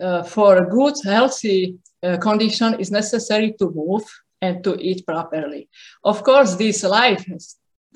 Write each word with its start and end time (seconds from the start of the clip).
uh, 0.00 0.22
for 0.22 0.56
a 0.56 0.68
good, 0.68 0.94
healthy 1.04 1.78
uh, 2.02 2.16
condition, 2.16 2.76
it's 2.78 2.90
necessary 2.90 3.54
to 3.58 3.70
move 3.70 4.04
and 4.40 4.64
to 4.64 4.80
eat 4.80 5.04
properly. 5.06 5.68
Of 6.04 6.22
course, 6.24 6.54
this 6.54 6.82
life 6.82 7.24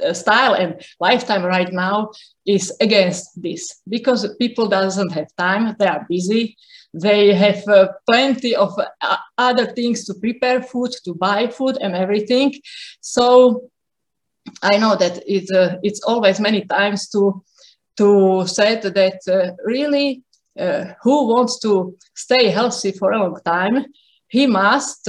uh, 0.03 0.13
style 0.13 0.55
and 0.55 0.85
lifetime 0.99 1.45
right 1.45 1.73
now 1.73 2.11
is 2.45 2.73
against 2.81 3.41
this 3.41 3.81
because 3.89 4.35
people 4.41 4.67
doesn't 4.67 5.13
have 5.13 5.29
time 5.39 5.77
they 5.79 5.87
are 5.87 6.05
busy 6.09 6.57
they 6.93 7.33
have 7.33 7.63
uh, 7.69 7.87
plenty 8.05 8.57
of 8.57 8.77
uh, 8.79 9.17
other 9.39 9.67
things 9.67 10.05
to 10.05 10.15
prepare 10.15 10.61
food 10.63 10.91
to 11.05 11.15
buy 11.15 11.47
food 11.47 11.79
and 11.81 11.95
everything 11.95 12.53
so 13.01 13.71
i 14.63 14.77
know 14.77 14.97
that 14.97 15.23
it, 15.29 15.49
uh, 15.55 15.77
it's 15.85 16.03
always 16.03 16.41
many 16.41 16.63
times 16.65 17.09
to 17.09 17.41
to 17.97 18.45
say 18.49 18.75
that 18.75 19.21
uh, 19.31 19.53
really 19.65 20.25
uh, 20.59 20.85
who 21.03 21.29
wants 21.29 21.59
to 21.61 21.97
stay 22.15 22.49
healthy 22.49 22.93
for 22.93 23.13
a 23.13 23.19
long 23.19 23.39
time 23.45 23.87
he 24.29 24.47
must 24.47 25.09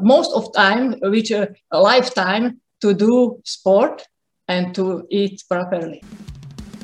most 0.00 0.32
of 0.34 0.52
time 0.54 0.94
which 1.02 1.30
a 1.30 1.48
lifetime 1.72 2.60
to 2.80 2.94
do 2.94 3.40
sport 3.44 4.06
and 4.48 4.74
to 4.74 5.06
eat 5.10 5.42
properly. 5.48 6.02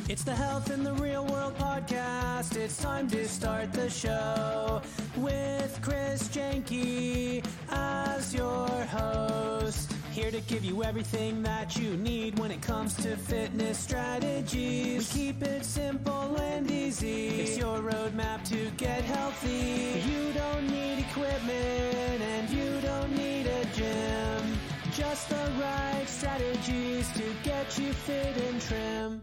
It's 0.08 0.24
the 0.24 0.34
Health 0.34 0.70
in 0.70 0.82
the 0.82 0.92
Real 0.94 1.24
World 1.26 1.56
podcast. 1.56 2.56
It's 2.56 2.82
time 2.82 3.08
to 3.10 3.26
start 3.28 3.72
the 3.72 3.88
show 3.88 4.82
with 5.16 5.78
Chris 5.80 6.28
Jenke 6.28 7.44
as 7.70 8.34
your 8.34 8.68
host. 8.68 9.92
Here 10.12 10.30
to 10.30 10.42
give 10.42 10.62
you 10.62 10.84
everything 10.84 11.42
that 11.42 11.74
you 11.78 11.96
need 11.96 12.38
when 12.38 12.50
it 12.50 12.60
comes 12.60 12.92
to 12.96 13.16
fitness 13.16 13.78
strategies. 13.78 15.10
We 15.14 15.20
keep 15.20 15.42
it 15.42 15.64
simple 15.64 16.36
and 16.38 16.70
easy. 16.70 17.28
It's 17.28 17.56
your 17.56 17.78
roadmap 17.78 18.44
to 18.50 18.70
get 18.76 19.04
healthy. 19.04 20.02
You 20.06 20.34
don't 20.34 20.70
need 20.70 20.98
equipment 20.98 22.20
and 22.20 22.50
you 22.50 22.78
don't 22.82 23.16
need 23.16 23.46
a 23.46 23.64
gym. 23.74 24.58
Just 24.92 25.30
the 25.30 25.50
right 25.58 26.04
strategies 26.06 27.10
to 27.12 27.22
get 27.42 27.78
you 27.78 27.94
fit 27.94 28.36
and 28.36 28.60
trim. 28.60 29.22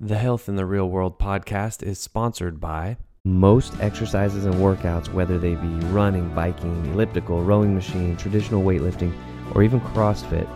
The 0.00 0.16
Health 0.16 0.48
in 0.48 0.56
the 0.56 0.64
Real 0.64 0.88
World 0.88 1.18
podcast 1.18 1.82
is 1.82 1.98
sponsored 1.98 2.58
by 2.58 2.96
most 3.26 3.78
exercises 3.80 4.46
and 4.46 4.54
workouts, 4.54 5.12
whether 5.12 5.36
they 5.36 5.56
be 5.56 5.68
running, 5.88 6.34
biking, 6.34 6.86
elliptical, 6.86 7.42
rowing 7.42 7.74
machine, 7.74 8.16
traditional 8.16 8.62
weightlifting, 8.62 9.12
or 9.54 9.62
even 9.62 9.80
CrossFit, 9.80 10.48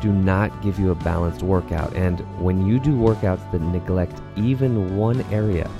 do 0.00 0.12
not 0.12 0.62
give 0.62 0.78
you 0.78 0.90
a 0.90 0.94
balanced 0.96 1.42
workout. 1.42 1.94
And 1.94 2.20
when 2.40 2.66
you 2.66 2.78
do 2.78 2.90
workouts 2.90 3.50
that 3.52 3.60
neglect 3.60 4.20
even 4.36 4.96
one 4.96 5.22
area, 5.32 5.70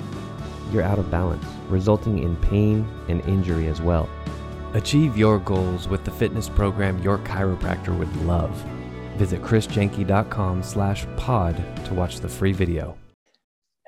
you're 0.71 0.83
out 0.83 0.99
of 0.99 1.11
balance, 1.11 1.45
resulting 1.69 2.19
in 2.19 2.35
pain 2.37 2.87
and 3.07 3.21
injury 3.25 3.67
as 3.67 3.81
well. 3.81 4.09
Achieve 4.73 5.17
your 5.17 5.39
goals 5.39 5.87
with 5.87 6.03
the 6.03 6.11
fitness 6.11 6.49
program 6.49 7.01
your 7.01 7.19
chiropractor 7.19 7.97
would 7.97 8.13
love. 8.23 8.51
Visit 9.15 9.41
chrisjenke.com 9.41 10.63
slash 10.63 11.05
pod 11.15 11.55
to 11.85 11.93
watch 11.93 12.19
the 12.19 12.27
free 12.27 12.51
video. 12.51 12.97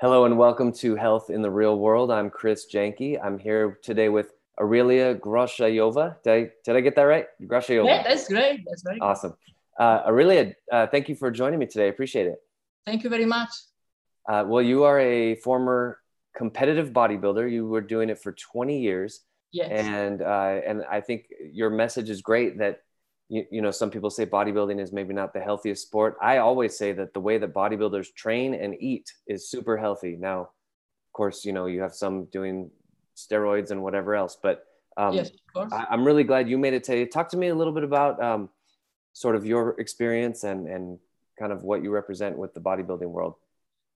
Hello 0.00 0.24
and 0.24 0.38
welcome 0.38 0.72
to 0.74 0.94
Health 0.94 1.28
in 1.28 1.42
the 1.42 1.50
Real 1.50 1.78
World. 1.78 2.12
I'm 2.12 2.30
Chris 2.30 2.66
Jenke. 2.72 3.18
I'm 3.22 3.38
here 3.38 3.78
today 3.82 4.08
with 4.08 4.32
Aurelia 4.60 5.14
Groshayova. 5.14 6.22
Did 6.22 6.32
I, 6.32 6.50
did 6.64 6.76
I 6.76 6.80
get 6.80 6.96
that 6.96 7.02
right? 7.02 7.26
Groshayova. 7.42 7.86
Yeah, 7.86 8.02
that's 8.02 8.28
great. 8.28 8.64
That's 8.68 8.82
very 8.82 9.00
awesome. 9.00 9.34
Uh, 9.78 10.02
Aurelia, 10.06 10.54
uh, 10.72 10.86
thank 10.88 11.08
you 11.08 11.14
for 11.14 11.30
joining 11.30 11.58
me 11.58 11.66
today. 11.66 11.86
I 11.86 11.88
appreciate 11.88 12.26
it. 12.26 12.42
Thank 12.84 13.04
you 13.04 13.10
very 13.10 13.26
much. 13.26 13.50
Uh, 14.28 14.44
well, 14.46 14.62
you 14.62 14.84
are 14.84 14.98
a 14.98 15.36
former 15.36 15.98
competitive 16.36 16.90
bodybuilder. 16.90 17.50
You 17.50 17.66
were 17.66 17.80
doing 17.80 18.10
it 18.10 18.18
for 18.18 18.32
20 18.32 18.80
years. 18.80 19.20
Yes. 19.52 19.70
And 19.70 20.20
uh, 20.20 20.60
and 20.66 20.84
I 20.90 21.00
think 21.00 21.26
your 21.52 21.70
message 21.70 22.10
is 22.10 22.20
great 22.20 22.58
that 22.58 22.82
you, 23.28 23.46
you 23.50 23.62
know 23.62 23.70
some 23.70 23.90
people 23.90 24.10
say 24.10 24.26
bodybuilding 24.26 24.78
is 24.80 24.92
maybe 24.92 25.14
not 25.14 25.32
the 25.32 25.40
healthiest 25.40 25.86
sport. 25.86 26.16
I 26.20 26.38
always 26.38 26.76
say 26.76 26.92
that 26.92 27.14
the 27.14 27.20
way 27.20 27.38
that 27.38 27.54
bodybuilders 27.54 28.14
train 28.14 28.54
and 28.54 28.74
eat 28.80 29.10
is 29.26 29.48
super 29.48 29.78
healthy. 29.78 30.16
Now, 30.16 30.40
of 30.40 31.12
course, 31.14 31.46
you 31.46 31.52
know 31.52 31.66
you 31.66 31.80
have 31.80 31.94
some 31.94 32.26
doing 32.26 32.70
steroids 33.18 33.70
and 33.70 33.82
whatever 33.82 34.14
else, 34.14 34.36
but 34.40 34.64
um, 34.96 35.14
yes. 35.14 35.30
I, 35.54 35.86
am 35.90 36.04
really 36.04 36.24
glad 36.24 36.48
you 36.48 36.58
made 36.58 36.74
it 36.74 36.84
today. 36.84 37.06
Talk 37.06 37.28
to 37.30 37.36
me 37.36 37.48
a 37.48 37.54
little 37.54 37.72
bit 37.72 37.84
about 37.84 38.22
um, 38.22 38.48
sort 39.12 39.36
of 39.36 39.46
your 39.46 39.80
experience 39.80 40.44
and 40.44 40.66
and 40.66 40.98
kind 41.38 41.52
of 41.52 41.62
what 41.62 41.82
you 41.82 41.90
represent 41.90 42.36
with 42.36 42.52
the 42.54 42.60
bodybuilding 42.60 43.08
world. 43.08 43.34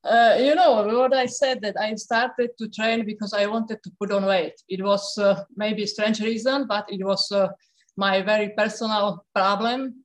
Uh, 0.03 0.35
you 0.39 0.55
know 0.55 0.83
what 0.83 1.13
I 1.13 1.27
said 1.27 1.61
that 1.61 1.75
I 1.79 1.93
started 1.95 2.51
to 2.57 2.67
train 2.69 3.05
because 3.05 3.33
I 3.33 3.45
wanted 3.45 3.83
to 3.83 3.91
put 3.99 4.11
on 4.11 4.25
weight. 4.25 4.61
It 4.67 4.83
was 4.83 5.17
uh, 5.17 5.43
maybe 5.55 5.83
a 5.83 5.87
strange 5.87 6.19
reason, 6.19 6.65
but 6.67 6.85
it 6.89 7.03
was 7.03 7.31
uh, 7.31 7.49
my 7.97 8.21
very 8.21 8.49
personal 8.49 9.25
problem, 9.35 10.03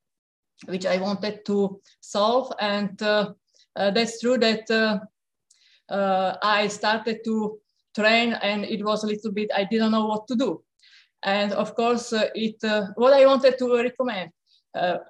which 0.67 0.85
I 0.85 0.99
wanted 0.99 1.47
to 1.47 1.81
solve. 2.01 2.53
And 2.61 3.01
uh, 3.03 3.33
uh, 3.75 3.91
that's 3.91 4.21
true 4.21 4.39
that 4.39 5.01
I 5.89 6.69
started 6.69 7.25
to 7.25 7.59
train, 7.99 8.29
and 8.43 8.65
it 8.65 8.85
was 8.85 9.05
a 9.05 9.07
little 9.07 9.33
bit 9.33 9.51
I 9.61 9.65
didn't 9.65 9.93
know 9.93 10.07
what 10.07 10.29
to 10.29 10.37
do. 10.37 10.63
And 11.23 11.53
of 11.53 11.75
course, 11.75 12.13
it 12.47 12.57
what 12.97 13.13
I 13.13 13.27
wanted 13.27 13.59
to 13.59 13.67
recommend. 13.89 14.31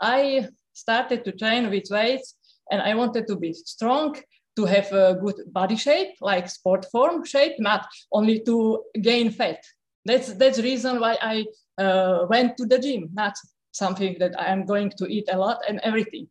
I 0.01 0.49
started 0.73 1.25
to 1.25 1.33
train 1.33 1.71
with 1.71 1.91
weights, 1.91 2.37
and 2.71 2.81
I 2.81 2.95
wanted 2.95 3.27
to 3.27 3.37
be 3.37 3.53
strong 3.53 4.17
to 4.57 4.65
have 4.65 4.91
a 4.93 5.19
good 5.21 5.39
body 5.53 5.77
shape, 5.77 6.15
like 6.21 6.49
sport 6.49 6.87
form 6.91 7.25
shape, 7.25 7.57
not 7.59 7.87
only 8.11 8.41
to 8.41 8.83
gain 9.03 9.31
fat. 9.31 9.61
That's 10.05 10.33
that's 10.35 10.59
reason 10.71 11.01
why 11.01 11.19
I 11.21 11.45
uh, 11.83 12.27
went 12.31 12.57
to 12.57 12.67
the 12.67 12.79
gym, 12.79 13.11
not 13.13 13.35
something 13.73 14.17
that 14.21 14.41
I 14.41 14.47
am 14.47 14.65
going 14.65 14.91
to 14.99 15.07
eat 15.07 15.29
a 15.31 15.39
lot 15.39 15.59
and 15.69 15.81
everything. 15.83 16.29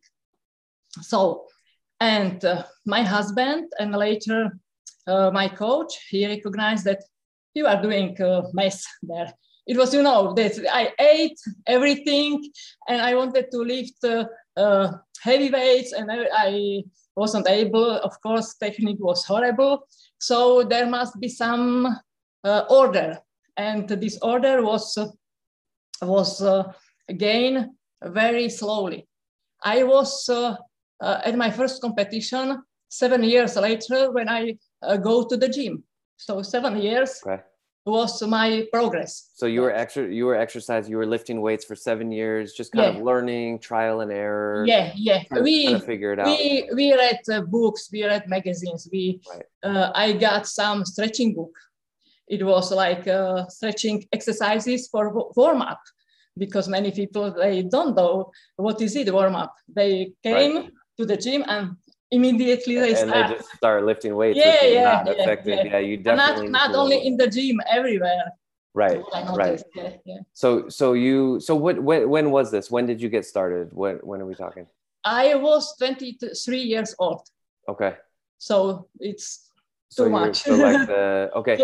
So, 1.02 1.46
and 2.00 2.44
uh, 2.44 2.64
my 2.84 3.02
husband 3.02 3.70
and 3.78 3.94
later 3.94 4.58
uh, 5.06 5.30
my 5.30 5.48
coach, 5.48 5.94
he 6.08 6.26
recognized 6.26 6.84
that 6.84 7.02
you 7.54 7.66
are 7.66 7.80
doing 7.80 8.20
a 8.20 8.42
mess 8.52 8.84
there. 9.02 9.32
It 9.66 9.76
was, 9.76 9.92
you 9.92 10.02
know, 10.02 10.32
that 10.34 10.52
I 10.72 10.92
ate 11.00 11.38
everything 11.66 12.50
and 12.88 13.00
I 13.00 13.14
wanted 13.14 13.50
to 13.50 13.58
lift 13.58 14.04
uh, 14.04 14.26
uh, 14.56 14.92
heavy 15.20 15.50
weights 15.50 15.92
and 15.92 16.10
I, 16.10 16.28
I 16.32 16.82
wasn't 17.16 17.48
able. 17.48 17.90
Of 17.90 18.20
course, 18.20 18.54
technique 18.54 19.00
was 19.00 19.24
horrible. 19.24 19.88
So 20.18 20.62
there 20.62 20.86
must 20.86 21.18
be 21.18 21.28
some 21.28 21.98
uh, 22.44 22.62
order. 22.70 23.18
And 23.56 23.88
this 23.88 24.18
order 24.22 24.62
was, 24.62 24.96
uh, 24.96 25.06
was 26.02 26.42
uh, 26.42 26.72
again 27.08 27.76
very 28.02 28.48
slowly. 28.48 29.08
I 29.64 29.82
was 29.82 30.28
uh, 30.28 30.56
uh, 31.00 31.20
at 31.24 31.36
my 31.36 31.50
first 31.50 31.80
competition 31.80 32.62
seven 32.88 33.24
years 33.24 33.56
later 33.56 34.12
when 34.12 34.28
I 34.28 34.58
uh, 34.82 34.96
go 34.96 35.26
to 35.26 35.36
the 35.36 35.48
gym. 35.48 35.84
So 36.16 36.42
seven 36.42 36.80
years. 36.80 37.20
Okay 37.26 37.42
was 37.86 38.20
my 38.22 38.66
progress. 38.72 39.30
So 39.34 39.46
you 39.46 39.60
were 39.60 39.72
extra, 39.72 40.08
you 40.08 40.26
were 40.26 40.34
exercising, 40.34 40.90
you 40.90 40.96
were 40.96 41.06
lifting 41.06 41.40
weights 41.40 41.64
for 41.64 41.76
seven 41.76 42.10
years, 42.10 42.52
just 42.52 42.72
kind 42.72 42.92
yeah. 42.92 42.98
of 42.98 43.04
learning, 43.04 43.60
trial 43.60 44.00
and 44.00 44.10
error. 44.10 44.64
Yeah, 44.66 44.92
yeah. 44.96 45.22
we 45.40 45.78
figure 45.78 46.12
it 46.12 46.18
out. 46.18 46.26
We 46.26 46.68
we 46.74 46.92
read 46.92 47.20
uh, 47.32 47.42
books, 47.42 47.88
we 47.92 48.04
read 48.04 48.28
magazines. 48.28 48.88
We 48.92 49.20
right. 49.30 49.44
uh, 49.62 49.92
I 49.94 50.12
got 50.12 50.48
some 50.48 50.84
stretching 50.84 51.34
book. 51.34 51.54
It 52.26 52.44
was 52.44 52.72
like 52.72 53.06
uh, 53.06 53.46
stretching 53.46 54.04
exercises 54.12 54.88
for 54.88 55.30
warm 55.36 55.62
up, 55.62 55.80
because 56.36 56.68
many 56.68 56.90
people 56.90 57.32
they 57.32 57.62
don't 57.62 57.94
know 57.94 58.32
what 58.56 58.82
is 58.82 58.96
it 58.96 59.12
warm 59.12 59.36
up. 59.36 59.54
They 59.68 60.12
came 60.24 60.56
right. 60.56 60.70
to 60.98 61.06
the 61.06 61.16
gym 61.16 61.44
and 61.46 61.76
immediately 62.10 62.78
they 62.78 62.94
and 62.94 63.10
start. 63.10 63.28
they 63.28 63.36
just 63.36 63.48
start 63.56 63.84
lifting 63.84 64.14
weights 64.14 64.38
yeah 64.38 64.64
yeah, 64.64 64.82
not 64.82 65.06
yeah, 65.06 65.22
effective. 65.22 65.58
yeah. 65.64 65.72
yeah 65.72 65.78
you 65.78 65.96
definitely 65.96 66.48
not, 66.48 66.70
not 66.70 66.76
only 66.76 67.06
in 67.06 67.16
the 67.16 67.28
gym 67.28 67.60
everywhere. 67.68 68.32
Right 68.74 69.00
right. 69.32 69.62
Yeah, 69.74 69.90
yeah. 70.04 70.18
so 70.34 70.68
so 70.68 70.92
you 70.92 71.40
so 71.40 71.54
what 71.56 71.82
when, 71.82 72.08
when 72.10 72.30
was 72.30 72.50
this? 72.50 72.70
When 72.70 72.84
did 72.84 73.00
you 73.00 73.08
get 73.08 73.24
started? 73.24 73.70
When 73.72 73.96
when 74.04 74.20
are 74.20 74.26
we 74.26 74.34
talking? 74.34 74.66
I 75.02 75.34
was 75.34 75.74
23 75.78 76.58
years 76.58 76.94
old. 76.98 77.22
Okay. 77.68 77.96
So 78.38 78.88
it's 79.00 79.50
too 79.96 80.04
so 80.04 80.08
much. 80.10 80.42
so 80.42 80.56
like 80.56 80.86
the 80.92 81.30
okay. 81.36 81.56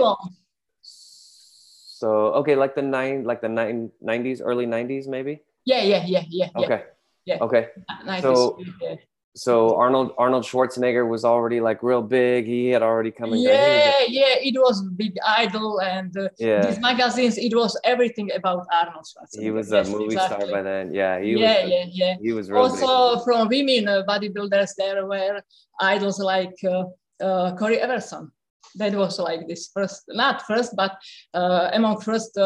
So 0.80 2.08
okay 2.40 2.56
like 2.56 2.74
the 2.74 2.82
nine 2.82 3.24
like 3.24 3.42
the 3.42 3.48
nine 3.48 3.90
90s 4.02 4.40
early 4.42 4.66
90s 4.66 5.06
maybe? 5.06 5.42
Yeah 5.66 5.82
yeah 5.82 6.04
yeah 6.06 6.24
yeah 6.30 6.48
okay. 6.56 6.84
Yeah. 7.26 7.38
Okay. 7.42 7.68
90s, 8.08 8.22
so 8.22 8.58
yeah 8.80 8.96
so 9.34 9.76
Arnold 9.76 10.12
Arnold 10.18 10.44
Schwarzenegger 10.44 11.08
was 11.08 11.24
already 11.24 11.60
like 11.60 11.82
real 11.82 12.02
big. 12.02 12.44
He 12.44 12.68
had 12.68 12.82
already 12.82 13.10
come. 13.10 13.32
In. 13.32 13.40
Yeah, 13.40 14.04
yeah, 14.06 14.36
it 14.40 14.54
was 14.58 14.82
big 14.96 15.16
idol, 15.26 15.80
and 15.80 16.14
uh, 16.16 16.28
yeah. 16.38 16.66
these 16.66 16.78
magazines. 16.80 17.38
It 17.38 17.54
was 17.56 17.78
everything 17.84 18.30
about 18.34 18.66
Arnold 18.70 19.06
Schwarzenegger. 19.06 19.42
He 19.42 19.50
was 19.50 19.72
a 19.72 19.84
movie 19.84 20.04
exactly. 20.04 20.46
star 20.46 20.52
by 20.52 20.62
then. 20.62 20.92
Yeah, 20.92 21.18
he 21.20 21.32
yeah, 21.32 21.62
was. 21.62 21.70
Yeah, 21.70 21.84
yeah, 21.90 22.14
He 22.20 22.32
was 22.32 22.50
also 22.50 23.16
big. 23.16 23.24
from 23.24 23.48
women 23.48 23.88
uh, 23.88 24.02
bodybuilders. 24.06 24.74
There 24.76 25.06
were 25.06 25.40
idols 25.80 26.18
like 26.18 26.56
uh, 26.64 26.84
uh, 27.24 27.56
Cory 27.56 27.78
Everson. 27.78 28.30
that 28.76 28.94
was 28.94 29.18
like 29.18 29.48
this 29.48 29.68
first, 29.72 30.04
not 30.08 30.42
first, 30.42 30.76
but 30.76 30.92
uh, 31.34 31.70
among 31.72 32.00
first 32.00 32.38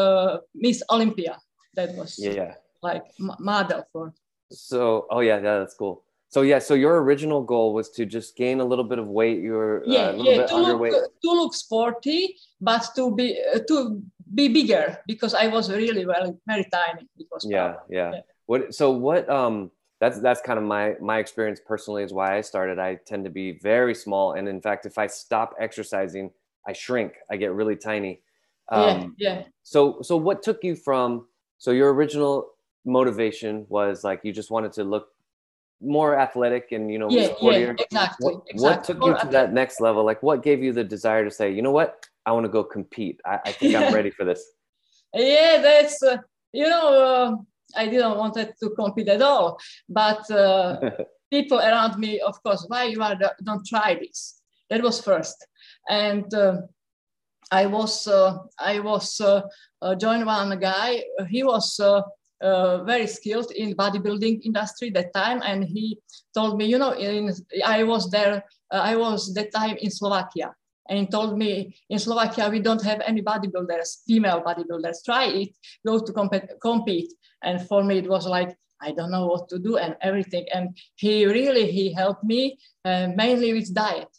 Miss 0.55 0.83
Olympia. 0.89 1.37
That 1.75 1.95
was 1.95 2.15
yeah, 2.17 2.55
like 2.81 3.03
model 3.19 3.83
for. 3.91 4.13
So, 4.51 5.05
oh 5.11 5.19
yeah, 5.19 5.35
yeah, 5.35 5.59
that's 5.59 5.75
cool. 5.75 6.06
So 6.29 6.41
yeah, 6.41 6.59
so 6.59 6.73
your 6.73 7.01
original 7.03 7.41
goal 7.41 7.73
was 7.73 7.89
to 7.91 8.05
just 8.05 8.35
gain 8.35 8.59
a 8.59 8.65
little 8.65 8.83
bit 8.83 8.99
of 8.99 9.07
weight. 9.07 9.39
You 9.39 9.53
were 9.53 9.83
yeah, 9.85 10.07
uh, 10.07 10.11
a 10.11 10.13
little 10.13 10.31
yeah, 10.33 10.37
bit 10.39 10.47
to 10.49 10.53
underweight. 10.55 10.91
look 10.91 11.21
to 11.21 11.31
look 11.31 11.53
sporty, 11.55 12.35
but 12.59 12.85
to 12.95 13.15
be 13.15 13.39
uh, 13.53 13.59
to 13.67 14.01
be 14.35 14.49
bigger 14.49 14.99
because 15.07 15.33
I 15.33 15.47
was 15.47 15.71
really 15.71 16.03
very 16.03 16.33
very 16.45 16.65
tiny. 16.65 17.07
Was 17.31 17.45
yeah, 17.49 17.75
yeah, 17.89 18.11
Yeah. 18.11 18.21
What? 18.45 18.75
So 18.75 18.91
what? 18.91 19.29
Um, 19.29 19.71
that's 19.99 20.19
that's 20.19 20.41
kind 20.41 20.59
of 20.59 20.65
my 20.65 20.95
my 20.99 21.19
experience 21.19 21.61
personally 21.65 22.03
is 22.03 22.11
why 22.11 22.37
I 22.37 22.41
started. 22.41 22.77
I 22.77 22.95
tend 23.05 23.23
to 23.23 23.31
be 23.31 23.59
very 23.59 23.95
small, 23.95 24.33
and 24.33 24.49
in 24.49 24.61
fact, 24.61 24.85
if 24.85 24.97
I 24.97 25.07
stop 25.07 25.55
exercising, 25.59 26.31
I 26.67 26.73
shrink. 26.73 27.13
I 27.31 27.37
get 27.37 27.53
really 27.53 27.77
tiny. 27.77 28.21
Um, 28.69 29.15
yeah, 29.17 29.33
yeah. 29.33 29.41
So 29.63 30.01
so 30.01 30.17
what 30.17 30.43
took 30.43 30.61
you 30.63 30.75
from? 30.75 31.27
So 31.57 31.71
your 31.71 31.93
original 31.93 32.49
motivation 32.85 33.65
was 33.69 34.03
like 34.03 34.21
you 34.23 34.33
just 34.33 34.51
wanted 34.51 34.73
to 34.73 34.83
look 34.83 35.07
more 35.81 36.17
athletic 36.17 36.71
and 36.71 36.91
you 36.91 36.99
know 36.99 37.09
Yeah, 37.09 37.33
yeah, 37.41 37.73
exactly, 37.77 38.33
What, 38.33 38.43
exactly. 38.47 38.63
what 38.63 38.83
took 38.83 38.97
you 38.97 39.11
More 39.11 39.19
to 39.19 39.27
that 39.27 39.53
next 39.53 39.79
level? 39.79 40.03
Like 40.03 40.23
what 40.23 40.43
gave 40.43 40.63
you 40.63 40.73
the 40.73 40.83
desire 40.83 41.23
to 41.23 41.31
say, 41.31 41.51
you 41.51 41.61
know 41.61 41.71
what, 41.71 42.05
I 42.25 42.31
want 42.31 42.45
to 42.45 42.51
go 42.51 42.63
compete. 42.63 43.21
I, 43.25 43.39
I 43.45 43.51
think 43.51 43.75
I'm 43.75 43.93
ready 43.97 44.09
for 44.09 44.25
this. 44.25 44.43
Yeah, 45.13 45.59
that's 45.61 46.01
uh, 46.03 46.17
you 46.51 46.67
know 46.67 46.87
uh, 46.93 47.35
I 47.75 47.87
didn't 47.87 48.17
want 48.17 48.33
to 48.35 48.69
compete 48.71 49.07
at 49.09 49.21
all, 49.21 49.57
but 49.87 50.29
uh, 50.31 50.89
people 51.31 51.59
around 51.59 51.97
me, 51.99 52.19
of 52.19 52.41
course, 52.43 52.65
why 52.67 52.85
you 52.85 53.01
are 53.01 53.15
don't 53.43 53.65
try 53.65 53.95
this. 53.95 54.41
That 54.69 54.81
was 54.81 54.99
first, 54.99 55.47
and 55.89 56.31
uh, 56.33 56.57
I 57.51 57.67
was 57.67 58.07
uh, 58.07 58.39
I 58.59 58.79
was 58.79 59.21
uh, 59.21 59.41
uh, 59.81 59.95
joined 59.95 60.25
one 60.25 60.59
guy. 60.59 61.03
He 61.29 61.43
was. 61.43 61.79
Uh, 62.39 62.83
very 62.83 63.07
skilled 63.07 63.49
in 63.53 63.73
bodybuilding 63.73 64.39
industry 64.43 64.91
that 64.91 65.11
time 65.11 65.41
and 65.43 65.63
he 65.63 65.97
told 66.35 66.55
me 66.55 66.65
you 66.65 66.77
know 66.77 66.91
in 66.91 67.33
i 67.65 67.81
was 67.81 68.11
there 68.11 68.43
uh, 68.71 68.77
i 68.77 68.95
was 68.95 69.33
that 69.33 69.51
time 69.51 69.75
in 69.77 69.89
slovakia 69.89 70.53
and 70.87 70.99
he 70.99 71.07
told 71.07 71.35
me 71.35 71.75
in 71.89 71.97
slovakia 71.97 72.47
we 72.47 72.59
don't 72.59 72.83
have 72.83 73.01
any 73.01 73.23
bodybuilders 73.23 74.05
female 74.05 74.43
bodybuilders. 74.45 75.03
Try 75.03 75.25
it 75.25 75.49
go 75.83 75.97
to 75.97 76.13
compete, 76.13 76.45
compete. 76.61 77.11
And 77.41 77.67
for 77.67 77.83
me 77.83 77.97
it 77.97 78.07
was 78.07 78.27
like 78.27 78.55
i 78.81 78.91
don't 78.91 79.09
know 79.09 79.25
what 79.25 79.49
to 79.49 79.57
do 79.57 79.77
and 79.77 79.95
everything. 80.01 80.45
And 80.53 80.77
he 80.95 81.25
really 81.25 81.71
he 81.71 81.91
helped 81.91 82.23
me 82.23 82.59
uh, 82.85 83.07
mainly 83.15 83.53
with 83.53 83.73
diet. 83.73 84.09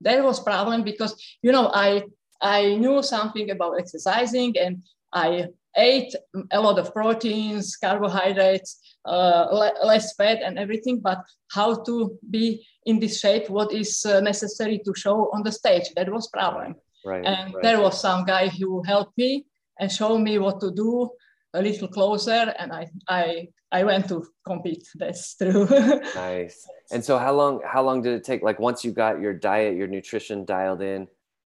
That 0.00 0.24
was 0.24 0.40
problem 0.40 0.82
because 0.82 1.14
you 1.42 1.52
know 1.52 1.70
i 1.72 2.02
i 2.42 2.74
knew 2.74 3.04
something 3.04 3.50
about 3.50 3.78
exercising 3.78 4.58
and 4.58 4.82
i 5.12 5.46
ate 5.78 6.14
a 6.52 6.60
lot 6.60 6.78
of 6.78 6.92
proteins 6.92 7.76
carbohydrates 7.76 8.70
uh, 9.06 9.46
le- 9.50 9.86
less 9.86 10.14
fat 10.16 10.38
and 10.44 10.58
everything 10.58 10.98
but 11.00 11.20
how 11.50 11.82
to 11.84 12.18
be 12.30 12.66
in 12.86 12.98
this 12.98 13.20
shape 13.20 13.48
what 13.48 13.72
is 13.72 14.04
uh, 14.04 14.20
necessary 14.20 14.78
to 14.84 14.92
show 14.94 15.30
on 15.34 15.42
the 15.42 15.52
stage 15.52 15.86
that 15.96 16.10
was 16.12 16.28
problem 16.28 16.74
Right. 17.06 17.24
and 17.24 17.54
right. 17.54 17.62
there 17.62 17.80
was 17.80 18.00
some 18.00 18.24
guy 18.24 18.48
who 18.48 18.82
helped 18.82 19.16
me 19.16 19.46
and 19.78 19.90
showed 19.90 20.18
me 20.18 20.38
what 20.38 20.60
to 20.60 20.70
do 20.72 21.08
a 21.54 21.62
little 21.62 21.88
closer 21.88 22.52
and 22.58 22.72
i 22.72 22.86
i 23.08 23.46
i 23.70 23.84
went 23.84 24.08
to 24.08 24.26
compete 24.44 24.84
that's 24.96 25.36
true 25.36 25.66
nice. 26.14 26.66
And 26.90 27.04
so 27.04 27.18
how 27.18 27.34
long 27.34 27.60
how 27.66 27.82
long 27.82 28.00
did 28.02 28.14
it 28.14 28.24
take? 28.24 28.42
Like 28.42 28.58
once 28.58 28.84
you 28.84 28.92
got 28.92 29.20
your 29.20 29.34
diet, 29.34 29.76
your 29.76 29.86
nutrition 29.86 30.44
dialed 30.44 30.80
in, 30.80 31.06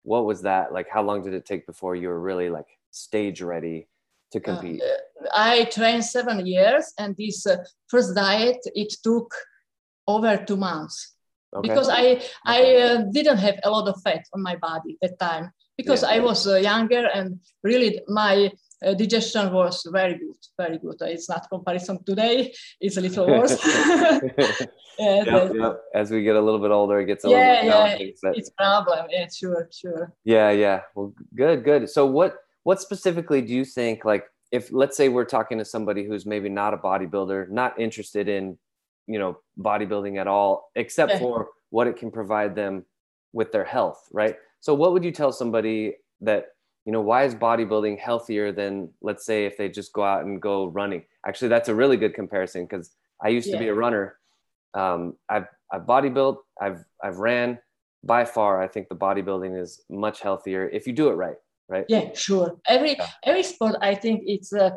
what 0.04 0.26
was 0.26 0.42
that? 0.42 0.74
Like 0.74 0.90
how 0.90 1.04
long 1.04 1.24
did 1.24 1.34
it 1.34 1.46
take 1.46 1.66
before 1.66 1.96
you 1.96 2.10
were 2.10 2.20
really 2.20 2.50
like 2.50 2.68
stage 2.92 3.42
ready 3.42 3.88
to 4.32 4.40
compete? 4.40 4.82
Uh, 4.82 5.28
I 5.34 5.66
trained 5.66 6.04
seven 6.06 6.46
years, 6.46 6.94
and 6.98 7.16
this 7.18 7.46
uh, 7.46 7.58
first 7.88 8.16
diet 8.16 8.58
it 8.76 8.94
took 9.04 9.34
over 10.08 10.38
two 10.38 10.58
months 10.58 11.16
okay. 11.56 11.68
because 11.68 11.90
I 11.90 12.22
I 12.46 12.60
uh, 12.76 12.98
didn't 13.12 13.38
have 13.38 13.60
a 13.64 13.70
lot 13.70 13.88
of 13.88 14.02
fat 14.04 14.24
on 14.34 14.42
my 14.42 14.56
body 14.56 14.98
at 15.04 15.18
that 15.20 15.20
time 15.20 15.52
because 15.78 16.02
Yeah. 16.04 16.16
I 16.16 16.20
was 16.20 16.48
uh, 16.48 16.56
younger 16.56 17.06
and 17.14 17.40
really 17.64 18.00
my 18.08 18.52
uh, 18.84 18.96
digestion 18.96 19.54
was 19.54 19.86
very 19.92 20.16
good, 20.18 20.42
very 20.58 20.80
good. 20.80 20.96
It's 21.02 21.30
not 21.30 21.48
comparison 21.50 22.04
today; 22.04 22.52
it's 22.80 22.98
a 22.98 23.02
little 23.02 23.28
worse. 23.28 23.56
yeah, 25.00 25.24
Yep, 25.24 25.52
the- 25.52 25.58
yep. 25.62 25.82
As 25.94 26.10
we 26.12 26.24
get 26.24 26.36
a 26.36 26.42
little 26.42 26.60
bit 26.60 26.72
older, 26.72 27.00
it 27.00 27.06
gets 27.06 27.24
a 27.26 27.30
Yeah, 27.30 27.38
little 27.38 27.56
bit 27.56 27.66
yeah, 27.66 27.72
challenging. 27.72 28.14
but- 28.24 28.38
it's 28.38 28.50
problem. 28.50 29.06
Yeah, 29.12 29.28
sure, 29.30 29.70
sure. 29.72 30.14
Yeah, 30.26 30.50
yeah. 30.52 30.82
Well, 30.96 31.14
good, 31.36 31.64
good. 31.64 31.90
So 31.90 32.06
what 32.08 32.34
what 32.64 32.82
specifically 32.82 33.42
do 33.42 33.54
you 33.54 33.66
think 33.66 34.06
like 34.06 34.26
if 34.52 34.72
let's 34.72 34.98
say 34.98 35.10
we're 35.10 35.26
talking 35.26 35.58
to 35.58 35.66
somebody 35.66 36.04
who's 36.04 36.26
maybe 36.26 36.50
not 36.50 36.74
a 36.74 36.78
bodybuilder, 36.78 37.50
not 37.50 37.80
interested 37.80 38.28
in, 38.28 38.58
you 39.08 39.18
know, 39.18 39.38
bodybuilding 39.58 40.20
at 40.20 40.28
all 40.28 40.70
except 40.76 41.18
for 41.20 41.50
what 41.70 41.88
it 41.88 41.96
can 41.96 42.12
provide 42.12 42.54
them 42.54 42.86
with 43.34 43.52
their 43.52 43.64
health, 43.64 44.08
right? 44.12 44.36
So 44.60 44.74
what 44.74 44.92
would 44.94 45.06
you 45.06 45.12
tell 45.12 45.32
somebody 45.32 45.96
that, 46.20 46.48
you 46.86 46.92
know, 46.92 47.02
why 47.02 47.24
is 47.24 47.34
bodybuilding 47.34 47.98
healthier 47.98 48.52
than 48.52 48.90
let's 49.02 49.26
say 49.26 49.46
if 49.46 49.58
they 49.58 49.70
just 49.70 49.94
go 49.94 50.04
out 50.04 50.26
and 50.26 50.42
go 50.42 50.68
running? 50.68 51.04
Actually, 51.26 51.48
that's 51.48 51.70
a 51.70 51.76
really 51.76 51.98
good 51.98 52.14
comparison 52.14 52.66
because 52.66 52.92
I 53.24 53.30
used 53.30 53.50
to 53.52 53.58
be 53.58 53.70
a 53.70 53.74
runner. 53.74 54.18
Um, 54.74 55.16
I've 55.30 55.48
I've 55.72 55.84
bodybuilt, 55.84 56.38
I've 56.60 56.84
I've 57.04 57.18
ran. 57.18 57.60
By 58.04 58.26
far, 58.26 58.60
I 58.60 58.68
think 58.68 58.90
the 58.90 58.96
bodybuilding 58.96 59.62
is 59.62 59.84
much 59.88 60.22
healthier 60.22 60.68
if 60.68 60.88
you 60.88 60.94
do 60.94 61.10
it 61.10 61.14
right, 61.14 61.36
right? 61.72 61.86
Yeah, 61.90 62.06
sure. 62.14 62.50
Every 62.68 62.96
Yeah. 62.98 63.08
every 63.30 63.44
sport, 63.44 63.76
I 63.82 63.96
think 63.96 64.18
it's 64.26 64.52
uh, 64.54 64.72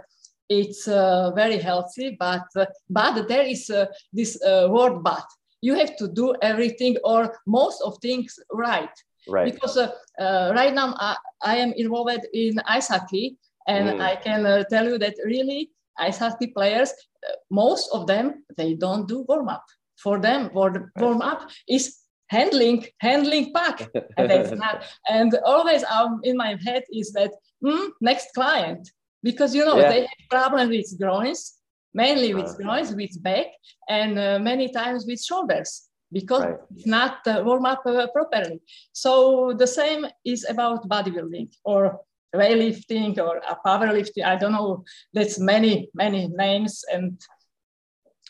it's 0.49 0.87
uh, 0.88 1.32
very 1.35 1.58
healthy, 1.58 2.17
but 2.19 2.46
uh, 2.56 2.67
but 2.88 3.29
there 3.29 3.46
is 3.55 3.70
uh, 3.70 3.87
this 4.12 4.41
uh, 4.43 4.69
word 4.70 5.02
but. 5.02 5.26
You 5.62 5.75
have 5.76 5.96
to 5.96 6.08
do 6.08 6.35
everything 6.43 6.96
or 7.05 7.20
most 7.46 7.81
of 7.87 7.96
things 8.02 8.38
right 8.52 8.93
Right. 9.26 9.49
because 9.52 9.79
uh, 9.79 9.88
uh, 10.20 10.52
right 10.55 10.75
now 10.75 10.93
I, 11.00 11.17
I 11.43 11.56
am 11.56 11.73
involved 11.76 12.26
in 12.35 12.61
ice 12.76 12.88
hockey, 12.88 13.38
and 13.67 13.88
Mm. 13.88 14.00
I 14.11 14.17
can 14.17 14.44
uh, 14.47 14.64
tell 14.73 14.85
you 14.90 14.99
that 14.99 15.14
really 15.25 15.70
ice 15.99 16.19
hockey 16.19 16.49
players, 16.56 16.90
uh, 17.26 17.37
most 17.50 17.88
of 17.97 18.06
them 18.06 18.44
they 18.58 18.75
don't 18.75 19.08
do 19.08 19.25
warm 19.29 19.49
up. 19.49 19.64
For 19.97 20.20
them, 20.20 20.50
warm 20.52 20.90
warm 21.00 21.23
up 21.23 21.40
is 21.67 22.03
handling 22.29 22.85
handling 23.00 23.53
puck 23.53 23.81
and 24.17 24.31
that's 24.31 24.53
not 24.65 24.85
and 25.09 25.38
always 25.44 25.85
um, 25.85 26.21
in 26.25 26.37
my 26.37 26.56
head 26.65 26.82
is 26.93 27.12
that 27.12 27.32
hmm, 27.65 27.88
next 28.00 28.32
client 28.35 28.91
because 29.23 29.55
you 29.55 29.65
know 29.65 29.81
Yeah. 29.81 29.88
they 29.88 30.00
have 30.00 30.28
problem 30.31 30.69
with 30.71 30.87
groins 31.00 31.54
mainly 31.93 32.35
with 32.35 32.47
Uh. 32.49 32.57
groins 32.62 32.95
with 32.95 33.23
back 33.23 33.47
and 33.88 34.19
uh, 34.19 34.38
many 34.38 34.69
times 34.73 35.04
with 35.07 35.23
shoulders 35.23 35.88
because 36.12 36.45
Right. 36.45 36.59
it's 36.76 36.87
not 36.87 37.26
uh, 37.26 37.43
warm 37.45 37.66
up 37.66 37.83
uh, 37.87 38.07
properly 38.12 38.61
so 38.93 39.52
the 39.59 39.66
same 39.66 40.07
is 40.25 40.47
about 40.49 40.88
bodybuilding 40.88 41.49
or 41.64 42.00
weightlifting 42.35 43.19
or 43.19 43.40
powerlifting 43.66 44.25
i 44.25 44.37
don't 44.37 44.52
know 44.52 44.83
that's 45.12 45.38
many 45.38 45.88
many 45.95 46.28
names 46.28 46.85
and 46.93 47.21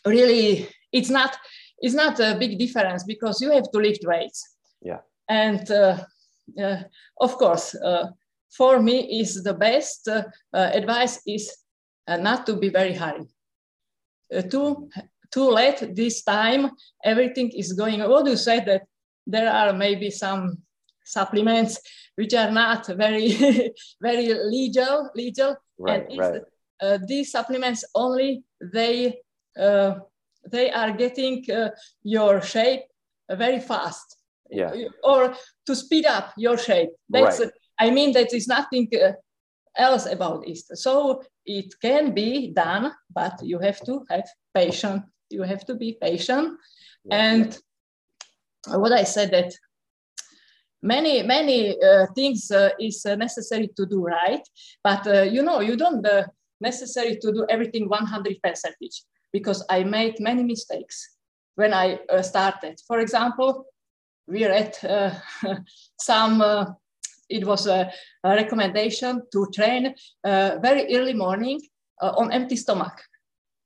really 0.05 0.67
it's 0.91 1.09
not 1.09 1.37
it's 1.79 1.95
not 1.95 2.19
a 2.19 2.35
big 2.39 2.57
difference 2.57 3.03
because 3.03 3.41
you 3.41 3.51
have 3.51 3.69
to 3.71 3.79
lift 3.79 4.03
weights 4.05 4.55
Yeah. 4.81 5.01
and 5.29 5.69
uh, 5.71 5.97
uh, 6.63 6.83
of 7.19 7.37
course 7.37 7.75
uh, 7.75 8.07
for 8.57 8.79
me 8.79 9.19
is 9.19 9.43
the 9.43 9.53
best 9.53 10.07
advice 10.53 11.19
is 11.25 11.51
uh, 12.07 12.17
not 12.17 12.45
to 12.45 12.55
be 12.55 12.69
very 12.69 12.93
hurry 12.93 13.27
uh, 14.35 14.41
too 14.41 14.89
too 15.31 15.49
late 15.49 15.95
this 15.95 16.23
time 16.23 16.71
everything 17.03 17.49
is 17.51 17.73
going 17.73 17.99
what 18.09 18.27
you 18.27 18.37
said 18.37 18.65
that 18.65 18.83
there 19.27 19.51
are 19.51 19.73
maybe 19.73 20.09
some 20.09 20.57
supplements 21.03 21.79
which 22.15 22.33
are 22.33 22.51
not 22.51 22.87
very 22.87 23.35
very 24.01 24.33
legal 24.33 25.09
legal 25.15 25.55
right. 25.79 26.07
and 26.09 26.19
Right. 26.19 26.41
uh, 26.81 26.97
these 27.07 27.31
supplements 27.31 27.83
only 27.95 28.43
they 28.73 29.19
uh, 29.59 29.95
they 30.51 30.71
are 30.71 30.91
getting 30.91 31.43
uh, 31.51 31.69
your 32.03 32.41
shape 32.41 32.83
very 33.29 33.59
fast. 33.59 34.17
Yeah. 34.51 34.71
or 35.03 35.33
to 35.65 35.75
speed 35.75 36.05
up 36.05 36.31
your 36.37 36.57
shape. 36.57 36.89
That's 37.09 37.39
Right. 37.39 37.49
i 37.79 37.89
mean 37.89 38.13
that 38.13 38.31
is 38.31 38.47
nothing 38.47 38.87
uh, 38.93 39.13
else 39.75 40.05
about 40.05 40.47
it 40.47 40.59
so 40.85 41.23
it 41.45 41.73
can 41.81 42.13
be 42.13 42.51
done 42.53 42.93
but 43.09 43.33
you 43.41 43.57
have 43.59 43.79
to 43.85 44.05
have 44.11 44.27
patience. 44.53 45.01
You 45.31 45.43
have 45.43 45.65
to 45.65 45.73
be 45.75 45.97
patient. 45.99 46.47
Yeah. 47.05 47.23
and 47.23 47.59
what 48.81 48.91
i 48.91 49.03
said 49.03 49.31
that 49.31 49.51
many 50.81 51.23
many 51.23 51.59
uh, 51.81 52.05
things 52.15 52.51
uh, 52.51 52.69
is 52.79 53.05
uh, 53.05 53.15
necessary 53.15 53.69
to 53.77 53.85
do 53.85 54.03
right. 54.05 54.45
But 54.83 55.07
uh, 55.07 55.23
you 55.23 55.41
know 55.41 55.59
you 55.61 55.75
don't 55.75 56.05
uh, 56.05 56.23
necessary 56.61 57.17
to 57.21 57.31
do 57.33 57.45
everything 57.49 57.89
100 57.89 58.37
percentage 58.43 59.03
because 59.37 59.59
i 59.77 59.79
made 59.97 60.15
many 60.29 60.43
mistakes 60.53 60.95
when 61.59 61.71
i 61.73 61.87
uh, 62.09 62.21
started 62.31 62.75
for 62.89 62.97
example 63.05 63.49
we 64.27 64.45
read 64.45 64.73
uh, 64.83 65.11
some 66.09 66.41
uh, 66.41 66.65
it 67.29 67.45
was 67.45 67.67
a, 67.67 67.91
a 68.23 68.29
recommendation 68.29 69.21
to 69.31 69.47
train 69.53 69.93
uh, 70.23 70.57
very 70.61 70.95
early 70.95 71.13
morning 71.13 71.59
uh, 72.01 72.13
on 72.17 72.31
empty 72.31 72.55
stomach. 72.55 73.01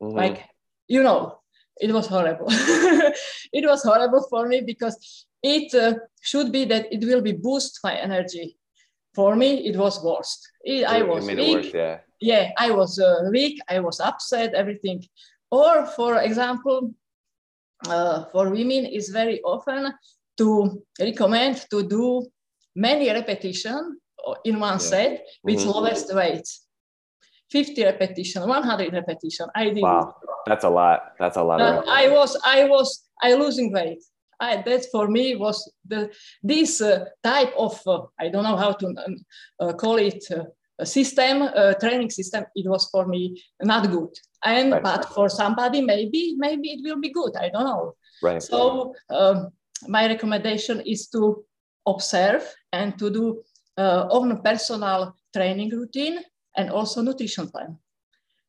Mm-hmm. 0.02 0.18
Like, 0.18 0.46
you 0.88 1.04
know, 1.04 1.40
it 1.80 1.92
was 1.92 2.08
horrible. 2.08 2.48
it 2.50 3.66
was 3.66 3.84
horrible 3.84 4.26
for 4.30 4.48
me 4.48 4.62
because 4.62 5.26
it 5.44 5.74
uh, 5.74 6.00
should 6.22 6.52
be 6.52 6.66
that 6.66 6.92
it 6.92 7.04
will 7.06 7.22
be 7.22 7.34
boost 7.34 7.80
my 7.84 7.96
energy. 7.96 8.58
For 9.16 9.36
me, 9.36 9.68
it 9.68 9.76
was 9.76 10.04
worst. 10.04 10.48
It, 10.64 10.86
I 10.86 11.02
was 11.02 11.26
weak. 11.26 11.56
Worse, 11.56 11.74
yeah. 11.74 12.00
yeah, 12.22 12.52
I 12.58 12.72
was 12.72 13.02
weak. 13.32 13.60
I 13.68 13.80
was 13.80 14.00
upset. 14.00 14.54
Everything. 14.54 15.04
Or, 15.52 15.86
for 15.86 16.22
example, 16.22 16.94
uh, 17.88 18.26
for 18.32 18.50
women 18.50 18.86
is 18.86 19.10
very 19.10 19.42
often 19.42 19.94
to 20.38 20.84
recommend 21.00 21.66
to 21.70 21.88
do 21.88 22.28
many 22.76 23.10
repetition 23.10 24.00
in 24.44 24.60
one 24.60 24.74
yeah. 24.74 24.78
set 24.78 25.26
with 25.44 25.60
mm-hmm. 25.60 25.70
lowest 25.70 26.14
weight. 26.14 26.48
50 27.52 27.84
repetition, 27.84 28.48
100 28.48 28.94
repetition. 28.94 29.48
I 29.56 29.70
did. 29.70 29.82
Wow, 29.82 30.16
that's 30.46 30.64
a 30.64 30.70
lot. 30.70 31.14
That's 31.20 31.36
a 31.36 31.44
lot. 31.44 31.62
Uh, 31.62 31.84
I 31.88 32.08
was, 32.10 32.40
I 32.46 32.66
was, 32.66 33.06
I 33.22 33.34
losing 33.34 33.72
weight. 33.74 34.04
I, 34.40 34.62
that 34.62 34.86
for 34.92 35.08
me 35.08 35.36
was 35.36 35.70
the 35.86 36.12
this 36.42 36.80
uh, 36.80 37.06
type 37.24 37.54
of 37.58 37.80
uh, 37.86 38.04
I 38.20 38.30
don't 38.30 38.44
know 38.44 38.56
how 38.56 38.72
to 38.74 38.88
um, 38.88 39.16
uh, 39.60 39.74
call 39.74 39.98
it 39.98 40.24
uh, 40.32 40.86
system 40.86 41.42
uh, 41.42 41.74
training 41.74 42.10
system. 42.10 42.46
It 42.56 42.70
was 42.70 42.88
for 42.90 43.06
me 43.06 43.44
not 43.62 43.90
good, 43.92 44.16
and 44.44 44.72
right. 44.72 44.84
but 44.84 45.06
for 45.14 45.30
somebody 45.30 45.82
maybe 45.82 46.36
maybe 46.38 46.70
it 46.70 46.82
will 46.84 47.00
be 47.00 47.10
good. 47.10 47.36
I 47.36 47.50
don't 47.50 47.66
know. 47.66 47.96
Right. 48.22 48.42
So 48.42 48.94
um, 49.10 49.50
my 49.88 50.08
recommendation 50.08 50.82
is 50.82 51.08
to 51.10 51.44
observe 51.86 52.44
and 52.72 52.98
to 53.00 53.10
do 53.10 53.44
uh, 53.78 54.08
own 54.10 54.42
personal 54.42 55.16
training 55.34 55.70
routine 55.70 56.20
and 56.58 56.70
also 56.70 57.02
nutrition 57.02 57.50
plan. 57.50 57.78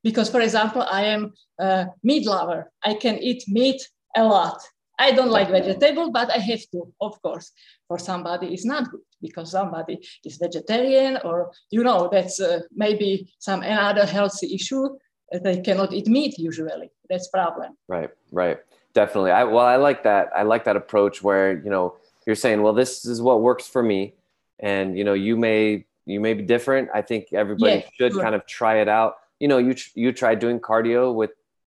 Because, 0.03 0.31
for 0.31 0.41
example, 0.41 0.83
I 0.83 1.05
am 1.05 1.33
a 1.59 1.87
meat 2.03 2.27
lover. 2.27 2.73
I 2.83 2.95
can 2.95 3.19
eat 3.19 3.45
meat 3.47 3.81
a 4.17 4.25
lot. 4.25 4.59
I 4.99 5.13
don't 5.13 5.31
like 5.31 5.51
vegetable, 5.51 6.11
but 6.11 6.31
I 6.31 6.39
have 6.39 6.61
to, 6.73 6.93
of 7.01 7.21
course. 7.23 7.53
For 7.89 7.99
somebody, 7.99 8.49
it's 8.49 8.65
not 8.65 8.91
good 8.91 9.01
because 9.21 9.51
somebody 9.51 9.99
is 10.25 10.37
vegetarian, 10.37 11.19
or 11.25 11.53
you 11.71 11.83
know, 11.83 12.09
that's 12.13 12.41
uh, 12.41 12.61
maybe 12.73 13.33
some 13.39 13.63
another 13.63 14.07
healthy 14.07 14.55
issue. 14.55 14.89
They 15.33 15.61
cannot 15.61 15.93
eat 15.93 16.09
meat 16.09 16.39
usually. 16.39 16.91
That's 17.09 17.29
problem. 17.29 17.77
Right, 17.89 18.11
right, 18.33 18.59
definitely. 18.95 19.31
I 19.31 19.45
well, 19.45 19.67
I 19.67 19.77
like 19.77 20.03
that. 20.05 20.31
I 20.35 20.43
like 20.43 20.65
that 20.65 20.77
approach 20.77 21.23
where 21.23 21.53
you 21.53 21.71
know 21.71 21.97
you're 22.27 22.37
saying, 22.37 22.63
well, 22.63 22.73
this 22.73 23.05
is 23.05 23.23
what 23.23 23.41
works 23.41 23.67
for 23.69 23.83
me, 23.83 24.15
and 24.59 24.99
you 24.99 25.05
know, 25.05 25.15
you 25.15 25.37
may 25.37 25.87
you 26.07 26.21
may 26.21 26.35
be 26.35 26.43
different. 26.43 26.89
I 26.95 27.03
think 27.03 27.33
everybody 27.33 27.77
yeah, 27.77 27.89
should 27.97 28.13
sure. 28.13 28.23
kind 28.23 28.35
of 28.35 28.47
try 28.47 28.81
it 28.81 28.89
out. 28.89 29.15
You 29.39 29.49
know, 29.49 29.59
you 29.59 29.75
you 29.95 30.13
tried 30.13 30.41
doing 30.41 30.59
cardio 30.61 31.15
with 31.15 31.31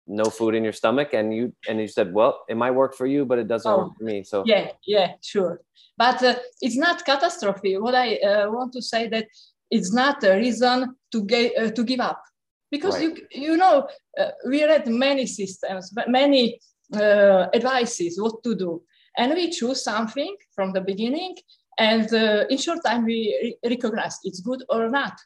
no 0.07 0.25
food 0.25 0.55
in 0.55 0.65
your 0.65 0.73
stomach, 0.73 1.13
and 1.13 1.35
you 1.35 1.53
and 1.69 1.79
you 1.79 1.89
said, 1.89 2.13
well, 2.13 2.45
it 2.49 2.57
might 2.57 2.73
work 2.73 2.95
for 2.95 3.07
you, 3.07 3.25
but 3.25 3.39
it 3.39 3.49
doesn't 3.49 3.71
oh, 3.71 3.79
work 3.79 3.99
for 3.99 4.05
me. 4.05 4.25
So 4.25 4.45
yeah, 4.47 4.71
yeah, 4.87 5.13
sure. 5.21 5.61
But 5.97 6.23
uh, 6.23 6.37
it's 6.61 6.77
not 6.77 7.05
catastrophe. 7.05 7.77
What 7.77 7.95
I 7.95 8.17
uh, 8.17 8.51
want 8.51 8.73
to 8.73 8.83
say 8.83 9.09
that 9.09 9.27
it's 9.71 9.93
not 9.93 10.25
a 10.25 10.37
reason 10.37 10.97
to 11.13 11.25
get 11.25 11.57
uh, 11.59 11.71
to 11.71 11.85
give 11.85 12.01
up 12.01 12.23
because 12.73 12.97
right. 12.99 13.05
you 13.05 13.11
you 13.47 13.57
know 13.57 13.77
uh, 14.21 14.31
we 14.51 14.65
read 14.65 14.85
many 14.89 15.25
systems, 15.27 15.85
many 16.09 16.59
uh, 17.03 17.47
advices 17.59 18.21
what 18.21 18.43
to 18.43 18.53
do, 18.65 18.83
and 19.17 19.29
we 19.39 19.45
choose 19.59 19.81
something 19.85 20.35
from 20.57 20.73
the 20.73 20.81
beginning 20.81 21.35
and 21.79 22.13
uh, 22.13 22.45
in 22.51 22.59
short 22.59 22.81
time, 22.85 23.05
we 23.05 23.57
re- 23.65 23.71
recognize 23.71 24.19
it's 24.25 24.41
good 24.41 24.63
or 24.69 24.89
not. 24.89 25.19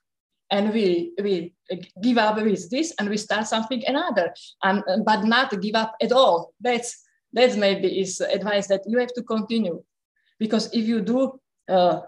And 0.51 0.73
we, 0.73 1.13
we 1.21 1.55
give 2.01 2.19
up 2.19 2.37
with 2.37 2.71
this 2.71 2.95
and 2.99 3.09
we 3.09 3.17
start 3.17 3.49
something 3.49 3.83
another, 3.87 4.33
and, 4.63 4.83
but 5.05 5.25
not 5.25 5.61
give 5.61 5.75
up 5.75 5.97
at 6.01 6.13
all. 6.13 6.55
That's, 6.61 7.03
that's 7.33 7.57
maybe 7.57 8.01
is 8.01 8.21
advice 8.21 8.69
that 8.69 8.83
you 8.87 8.99
have 8.99 9.13
to 9.15 9.23
continue. 9.23 9.83
Because 10.39 10.73
if 10.73 10.87
you 10.87 11.01
do, 11.01 11.41
uh, 11.69 11.73
uh, 11.73 12.01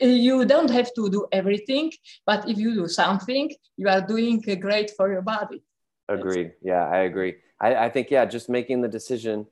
you 0.00 0.44
don't 0.44 0.70
have 0.70 0.92
to 0.94 1.10
do 1.10 1.26
everything, 1.32 1.92
but 2.26 2.48
if 2.48 2.58
you 2.58 2.74
do 2.74 2.88
something, 2.88 3.50
you 3.76 3.88
are 3.88 4.00
doing 4.00 4.40
great 4.60 4.90
for 4.96 5.12
your 5.12 5.22
body. 5.22 5.62
Agreed. 6.08 6.52
Yeah, 6.62 6.86
I 6.88 7.00
agree. 7.00 7.36
I, 7.60 7.74
I 7.86 7.88
think, 7.90 8.10
yeah, 8.10 8.24
just 8.24 8.48
making 8.48 8.80
the 8.80 8.88
decision 8.88 9.46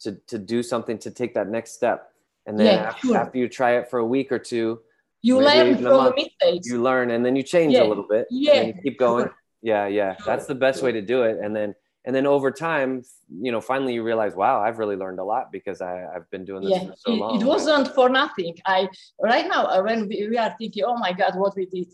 to, 0.00 0.12
to 0.28 0.38
do 0.38 0.62
something 0.62 0.98
to 0.98 1.10
take 1.10 1.34
that 1.34 1.48
next 1.48 1.72
step 1.72 2.12
and 2.46 2.58
then 2.58 2.66
yeah, 2.66 2.88
after, 2.88 3.06
sure. 3.06 3.16
after, 3.16 3.38
you 3.38 3.48
try 3.48 3.76
it 3.76 3.90
for 3.90 3.98
a 3.98 4.04
week 4.04 4.30
or 4.30 4.38
two 4.38 4.80
you 5.22 5.40
learn 5.40 5.78
from 5.78 6.12
mistakes 6.14 6.68
you 6.68 6.82
learn 6.82 7.10
and 7.10 7.24
then 7.24 7.34
you 7.34 7.42
change 7.42 7.72
yeah. 7.72 7.82
a 7.82 7.86
little 7.86 8.06
bit 8.08 8.26
yeah 8.30 8.62
you 8.62 8.74
keep 8.82 8.98
going 8.98 9.24
sure. 9.24 9.34
yeah 9.62 9.86
yeah 9.86 10.16
sure. 10.16 10.26
that's 10.26 10.46
the 10.46 10.54
best 10.54 10.82
way 10.82 10.92
to 10.92 11.00
do 11.00 11.22
it 11.22 11.38
and 11.42 11.56
then 11.56 11.74
and 12.04 12.14
then 12.14 12.26
over 12.26 12.50
time 12.50 13.02
you 13.40 13.50
know 13.50 13.60
finally 13.60 13.94
you 13.94 14.02
realize 14.02 14.34
wow 14.34 14.60
i've 14.60 14.78
really 14.78 14.96
learned 14.96 15.18
a 15.18 15.24
lot 15.24 15.50
because 15.50 15.80
I, 15.80 16.06
i've 16.14 16.28
been 16.30 16.44
doing 16.44 16.62
this 16.62 16.72
yeah. 16.72 16.86
for 16.86 16.96
so 16.96 17.12
it, 17.12 17.16
long 17.16 17.40
it 17.40 17.44
wasn't 17.44 17.94
for 17.94 18.08
nothing. 18.08 18.56
I 18.66 18.88
right 19.20 19.46
now 19.48 19.66
uh, 19.66 19.82
when 19.82 20.08
we, 20.08 20.28
we 20.28 20.38
are 20.38 20.54
thinking 20.58 20.84
oh 20.86 20.96
my 20.96 21.12
god 21.12 21.36
what 21.36 21.56
we 21.56 21.66
did. 21.66 21.88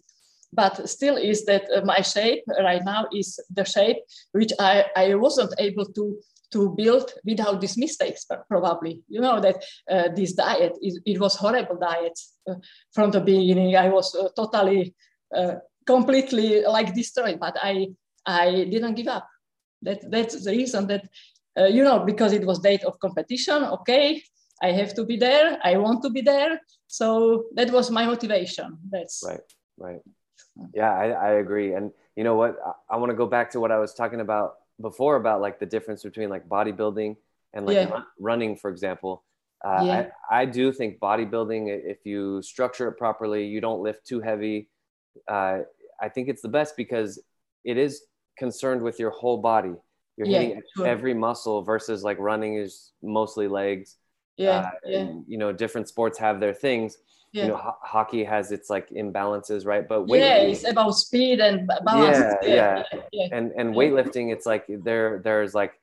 But 0.53 0.89
still 0.89 1.17
is 1.17 1.45
that 1.45 1.63
uh, 1.73 1.83
my 1.85 2.01
shape 2.01 2.43
right 2.59 2.85
now 2.85 3.07
is 3.15 3.39
the 3.55 3.65
shape 3.65 3.99
which 4.33 4.53
I, 4.59 4.87
I 4.97 5.15
wasn't 5.15 5.55
able 5.59 5.87
to 5.87 6.19
to 6.53 6.75
build 6.77 7.13
without 7.25 7.61
these 7.61 7.79
mistakes 7.79 8.27
probably. 8.49 9.01
You 9.09 9.21
know 9.21 9.39
that 9.41 9.63
uh, 9.89 10.09
this 10.15 10.33
diet 10.33 10.77
is, 10.83 11.01
it 11.07 11.21
was 11.21 11.37
horrible 11.37 11.77
diet 11.77 12.19
uh, 12.49 12.57
from 12.93 13.13
the 13.13 13.21
beginning. 13.21 13.77
I 13.77 13.89
was 13.89 14.13
uh, 14.17 14.29
totally 14.35 14.93
uh, 15.33 15.57
completely 15.87 16.63
like 16.63 16.95
destroyed. 16.95 17.39
But 17.39 17.57
i 17.63 17.87
i 18.27 18.65
didn't 18.65 18.97
give 18.97 19.09
up 19.09 19.27
that 19.83 20.11
that's 20.11 20.45
the 20.45 20.51
reason 20.51 20.87
that 20.87 21.09
uh, 21.59 21.67
you 21.67 21.83
know 21.83 22.01
because 22.01 22.33
it 22.33 22.45
was 22.45 22.59
date 22.59 22.85
of 22.85 22.99
competition 23.01 23.65
okay 23.65 24.23
i 24.63 24.71
have 24.73 24.95
to 24.95 25.05
be 25.05 25.17
there 25.17 25.59
i 25.65 25.77
want 25.77 26.03
to 26.03 26.11
be 26.11 26.21
there 26.21 26.61
so 26.87 27.45
that 27.55 27.71
was 27.71 27.91
my 27.91 28.07
motivation 28.07 28.79
that's 28.91 29.23
right 29.27 29.41
right 29.79 30.01
yeah 30.75 30.93
i, 30.93 31.07
I 31.11 31.31
agree 31.45 31.75
and 31.75 31.91
you 32.17 32.25
know 32.25 32.35
what 32.35 32.57
i, 32.65 32.95
I 32.95 32.97
want 32.97 33.11
to 33.11 33.17
go 33.17 33.27
back 33.27 33.51
to 33.53 33.61
what 33.61 33.73
i 33.73 33.79
was 33.79 33.95
talking 33.95 34.21
about 34.21 34.55
before 34.81 35.17
about 35.17 35.41
like 35.41 35.59
the 35.59 35.67
difference 35.67 36.03
between 36.03 36.29
like 36.29 36.49
bodybuilding 36.49 37.17
and 37.53 37.67
like 37.67 37.77
yeah. 37.77 38.03
running, 38.19 38.57
for 38.57 38.71
example. 38.71 39.25
Uh, 39.65 39.83
yeah. 39.85 40.07
I, 40.31 40.43
I 40.43 40.45
do 40.47 40.73
think 40.73 40.99
bodybuilding, 40.99 41.69
if 41.69 42.07
you 42.07 42.43
structure 42.43 42.89
it 42.89 42.93
properly, 42.93 43.47
you 43.47 43.61
don't 43.61 43.83
lift 43.83 44.07
too 44.07 44.21
heavy. 44.21 44.69
Uh, 45.29 45.61
I 46.01 46.09
think 46.09 46.29
it's 46.29 46.43
the 46.43 46.49
best 46.49 46.77
because 46.77 47.23
it 47.65 47.77
is 47.77 48.03
concerned 48.45 48.83
with 48.83 48.99
your 48.99 49.11
whole 49.11 49.39
body. 49.39 49.75
You're 50.17 50.27
yeah, 50.27 50.41
hitting 50.41 50.63
sure. 50.77 50.87
every 50.87 51.15
muscle 51.15 51.63
versus 51.63 52.03
like 52.03 52.19
running 52.19 52.57
is 52.57 52.91
mostly 53.03 53.47
legs. 53.47 53.97
Yeah, 54.37 54.51
uh, 54.51 54.71
yeah. 54.85 54.99
And, 54.99 55.25
you 55.29 55.39
know, 55.39 55.53
different 55.53 55.87
sports 55.87 56.19
have 56.19 56.41
their 56.41 56.55
things 56.55 56.97
yeah. 57.33 57.45
you 57.45 57.49
know 57.51 57.57
ho- 57.57 57.79
hockey 57.83 58.25
has 58.25 58.51
its 58.51 58.69
like 58.69 58.89
imbalances 58.91 59.65
right 59.65 59.89
but 59.89 60.05
yeah 60.09 60.39
it's 60.39 60.69
about 60.69 60.93
speed 60.93 61.41
and 61.41 61.71
balance 61.85 62.19
yeah, 62.19 62.35
yeah. 62.43 62.83
yeah, 62.93 63.01
yeah. 63.13 63.29
and 63.33 63.53
and 63.57 63.75
weightlifting 63.75 64.33
it's 64.33 64.47
like 64.47 64.65
there 64.69 65.21
there's 65.23 65.55
like 65.55 65.75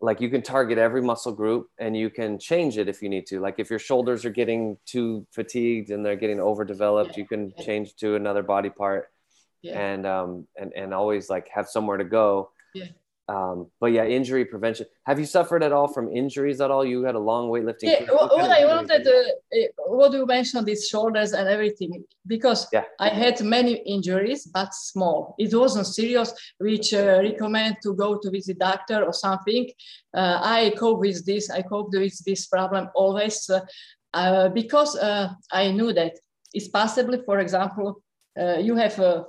like 0.00 0.20
you 0.20 0.28
can 0.28 0.42
target 0.42 0.76
every 0.78 1.00
muscle 1.02 1.32
group 1.32 1.68
and 1.78 1.96
you 1.96 2.10
can 2.10 2.38
change 2.38 2.78
it 2.78 2.88
if 2.88 3.02
you 3.02 3.08
need 3.08 3.26
to 3.26 3.40
like 3.40 3.56
if 3.58 3.70
your 3.70 3.78
shoulders 3.78 4.24
are 4.24 4.30
getting 4.30 4.76
too 4.86 5.26
fatigued 5.32 5.90
and 5.90 6.04
they're 6.04 6.16
getting 6.16 6.40
overdeveloped 6.40 7.16
you 7.16 7.26
can 7.26 7.52
change 7.64 7.94
to 7.96 8.14
another 8.14 8.42
body 8.42 8.70
part 8.70 9.08
and 9.72 10.06
um 10.06 10.46
and 10.56 10.72
and 10.74 10.92
always 10.92 11.30
like 11.30 11.48
have 11.48 11.68
somewhere 11.68 11.96
to 11.96 12.04
go 12.04 12.50
yeah 12.74 12.86
um, 13.26 13.70
but 13.80 13.92
yeah, 13.92 14.04
injury 14.04 14.44
prevention. 14.44 14.86
Have 15.06 15.18
you 15.18 15.24
suffered 15.24 15.62
at 15.62 15.72
all 15.72 15.88
from 15.88 16.14
injuries 16.14 16.60
at 16.60 16.70
all? 16.70 16.84
You 16.84 17.04
had 17.04 17.14
a 17.14 17.18
long 17.18 17.48
weightlifting. 17.48 17.84
Yeah, 17.84 18.04
what, 18.10 18.30
what 18.36 18.50
I 18.50 18.66
wanted, 18.66 19.06
uh, 19.06 19.66
what 19.86 20.12
you 20.12 20.26
mentioned 20.26 20.68
is 20.68 20.88
shoulders 20.88 21.32
and 21.32 21.48
everything, 21.48 22.04
because 22.26 22.66
yeah. 22.70 22.84
I 23.00 23.08
had 23.08 23.42
many 23.42 23.76
injuries, 23.86 24.44
but 24.44 24.74
small. 24.74 25.34
It 25.38 25.54
wasn't 25.54 25.86
serious, 25.86 26.34
which 26.58 26.92
uh, 26.92 27.20
recommend 27.22 27.76
to 27.84 27.94
go 27.94 28.18
to 28.18 28.30
visit 28.30 28.58
doctor 28.58 29.02
or 29.02 29.14
something. 29.14 29.70
Uh, 30.14 30.40
I 30.42 30.74
cope 30.78 31.00
with 31.00 31.24
this. 31.24 31.48
I 31.48 31.62
cope 31.62 31.94
with 31.94 32.22
this 32.26 32.46
problem 32.46 32.90
always 32.94 33.48
uh, 33.48 33.60
uh, 34.12 34.50
because 34.50 34.96
uh, 34.96 35.30
I 35.50 35.70
knew 35.70 35.94
that 35.94 36.12
it's 36.52 36.68
possibly, 36.68 37.22
for 37.24 37.40
example, 37.40 38.03
you 38.36 38.74
have 38.76 39.26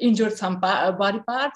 injured 0.00 0.36
some 0.36 0.60
body 0.60 1.20
part 1.26 1.52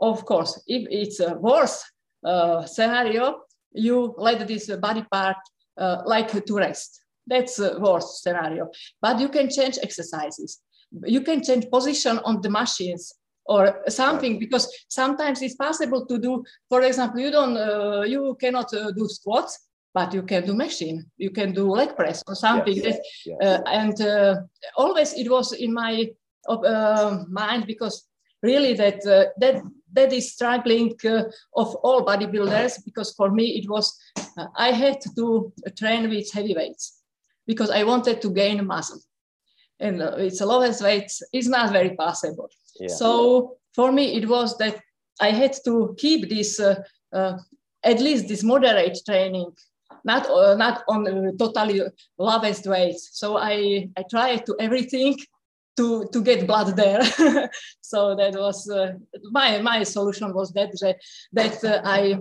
of 0.00 0.24
course, 0.24 0.62
if 0.66 0.86
it's 0.90 1.20
a 1.20 1.34
worse 1.34 1.84
uh, 2.24 2.64
scenario, 2.66 3.40
you 3.72 4.14
let 4.16 4.46
this 4.46 4.70
body 4.76 5.04
part 5.10 5.36
uh, 5.76 6.02
like 6.06 6.30
to 6.44 6.56
rest. 6.56 7.02
That's 7.26 7.58
a 7.58 7.78
worst 7.78 8.22
scenario. 8.22 8.70
But 9.00 9.20
you 9.20 9.28
can 9.28 9.50
change 9.50 9.78
exercises. 9.82 10.60
You 11.04 11.20
can 11.20 11.42
change 11.42 11.68
position 11.70 12.18
on 12.24 12.40
the 12.40 12.48
machines 12.48 13.12
or 13.44 13.82
something 13.88 14.38
because 14.38 14.72
sometimes 14.88 15.42
it's 15.42 15.54
possible 15.54 16.06
to 16.06 16.18
do. 16.18 16.44
For 16.68 16.82
example, 16.82 17.20
you 17.20 17.30
don't, 17.30 17.56
uh, 17.56 18.02
you 18.02 18.36
cannot 18.40 18.72
uh, 18.72 18.92
do 18.92 19.06
squats, 19.08 19.58
but 19.92 20.14
you 20.14 20.22
can 20.22 20.46
do 20.46 20.54
machine, 20.54 21.04
you 21.16 21.30
can 21.30 21.52
do 21.52 21.70
leg 21.70 21.96
press 21.96 22.22
or 22.26 22.34
something. 22.34 22.76
Yes, 22.76 22.84
that, 22.84 23.02
yes. 23.26 23.38
uh, 23.42 23.62
and 23.66 24.00
uh, 24.00 24.36
always 24.76 25.12
it 25.14 25.30
was 25.30 25.52
in 25.52 25.74
my 25.74 26.08
uh, 26.48 27.24
mind 27.28 27.66
because 27.66 28.08
really 28.42 28.74
that 28.74 29.04
uh, 29.06 29.26
that 29.38 29.62
that 29.92 30.12
is 30.12 30.32
struggling 30.32 30.94
uh, 31.04 31.24
of 31.56 31.74
all 31.76 32.04
bodybuilders 32.04 32.84
because 32.84 33.12
for 33.14 33.30
me 33.30 33.58
it 33.58 33.68
was 33.68 33.96
uh, 34.36 34.46
I 34.56 34.72
had 34.72 34.98
to 35.16 35.52
train 35.76 36.08
with 36.08 36.32
heavy 36.32 36.54
weights 36.54 37.02
because 37.46 37.70
I 37.70 37.84
wanted 37.84 38.20
to 38.22 38.30
gain 38.30 38.64
muscle 38.66 39.00
and 39.80 40.02
uh, 40.02 40.16
it's 40.18 40.40
lowest 40.40 40.82
weights 40.82 41.22
is 41.32 41.48
not 41.48 41.72
very 41.72 41.96
possible. 41.96 42.50
Yeah. 42.80 42.88
So 42.88 43.56
for 43.74 43.92
me 43.92 44.16
it 44.16 44.28
was 44.28 44.56
that 44.58 44.80
I 45.20 45.30
had 45.30 45.54
to 45.64 45.94
keep 45.98 46.28
this 46.28 46.60
uh, 46.60 46.82
uh, 47.12 47.38
at 47.82 48.00
least 48.00 48.28
this 48.28 48.42
moderate 48.42 48.98
training 49.06 49.52
not 50.04 50.28
uh, 50.30 50.54
not 50.54 50.84
on 50.88 51.06
uh, 51.06 51.32
totally 51.38 51.82
lowest 52.18 52.66
weights. 52.66 53.10
So 53.12 53.36
I 53.36 53.88
I 53.96 54.04
tried 54.10 54.46
to 54.46 54.56
everything 54.60 55.16
to 55.78 56.08
to 56.12 56.20
get 56.22 56.46
blood 56.46 56.76
there. 56.76 57.02
so 57.80 58.14
that 58.16 58.34
was 58.34 58.68
uh, 58.68 58.92
my 59.30 59.62
my 59.62 59.84
solution 59.84 60.34
was 60.34 60.52
that 60.52 60.70
that, 61.32 61.64
uh, 61.64 61.80
I 61.84 62.18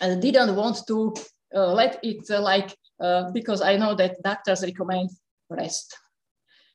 uh, 0.00 0.14
didn't 0.16 0.56
want 0.56 0.78
to 0.88 1.14
uh, 1.54 1.72
let 1.72 2.00
it 2.02 2.24
uh, 2.30 2.40
like 2.40 2.76
uh, 3.00 3.30
because 3.32 3.60
I 3.60 3.76
know 3.76 3.94
that 3.94 4.22
doctors 4.22 4.62
recommend 4.62 5.10
rest. 5.50 5.96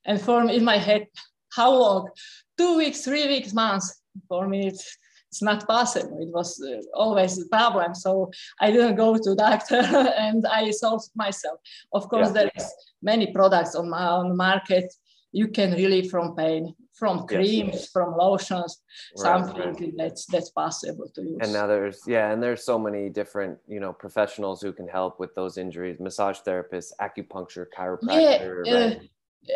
And 0.06 0.22
for 0.22 0.44
me 0.44 0.56
in 0.58 0.63
my 0.63 0.77
head, 0.77 1.08
how 1.50 1.72
long? 1.74 2.10
Two 2.58 2.77
weeks, 2.77 3.01
three 3.01 3.27
weeks, 3.27 3.54
months. 3.54 4.01
For 4.30 4.48
me, 4.48 4.68
it's, 4.68 4.98
it's 5.30 5.42
not 5.42 5.68
possible. 5.68 6.18
It 6.20 6.30
was 6.34 6.50
always 6.94 7.38
a 7.39 7.48
problem. 7.48 7.94
So 7.94 8.32
I 8.62 8.72
didn't 8.72 8.96
go 8.96 9.18
to 9.18 9.36
doctor 9.36 9.75
and 10.25 10.46
I 10.48 10.72
solved 10.72 11.10
myself. 11.16 11.60
Of 11.94 12.08
course, 12.10 12.27
Yeah. 12.27 12.34
there 12.34 12.51
is 12.56 12.66
many 13.01 13.27
products 13.34 13.75
on, 13.75 13.89
my, 13.89 14.08
on 14.08 14.30
the 14.30 14.36
market 14.36 14.92
you 15.32 15.48
can 15.48 15.72
relieve 15.74 16.10
from 16.10 16.36
pain 16.36 16.74
from 16.94 17.18
Yes. 17.18 17.26
creams 17.28 17.88
from 17.90 18.16
lotions 18.18 18.82
Right, 19.18 19.22
something 19.22 19.74
right. 19.74 19.94
that's 19.98 20.26
that's 20.26 20.50
possible 20.50 21.10
to 21.16 21.22
use 21.22 21.40
and 21.42 21.54
now 21.54 21.68
there's 21.68 22.02
yeah 22.08 22.32
and 22.32 22.42
there's 22.42 22.64
so 22.64 22.80
many 22.80 23.10
different 23.10 23.60
you 23.68 23.80
know 23.80 23.94
professionals 23.94 24.62
who 24.62 24.72
can 24.74 24.88
help 24.88 25.20
with 25.20 25.36
those 25.36 25.58
injuries 25.58 26.00
massage 26.00 26.40
therapists 26.40 26.92
acupuncture 27.02 27.66
chiropractor 27.78 28.64
yeah, 28.66 28.86
right? 28.86 28.98
uh, 28.98 29.04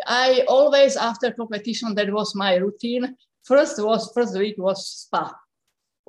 I 0.06 0.44
always 0.48 0.96
after 0.96 1.30
competition 1.32 1.94
that 1.96 2.10
was 2.12 2.34
my 2.34 2.54
routine. 2.56 3.16
First 3.44 3.82
was 3.82 4.10
first 4.14 4.38
week 4.38 4.56
was 4.56 4.86
spa. 4.86 5.34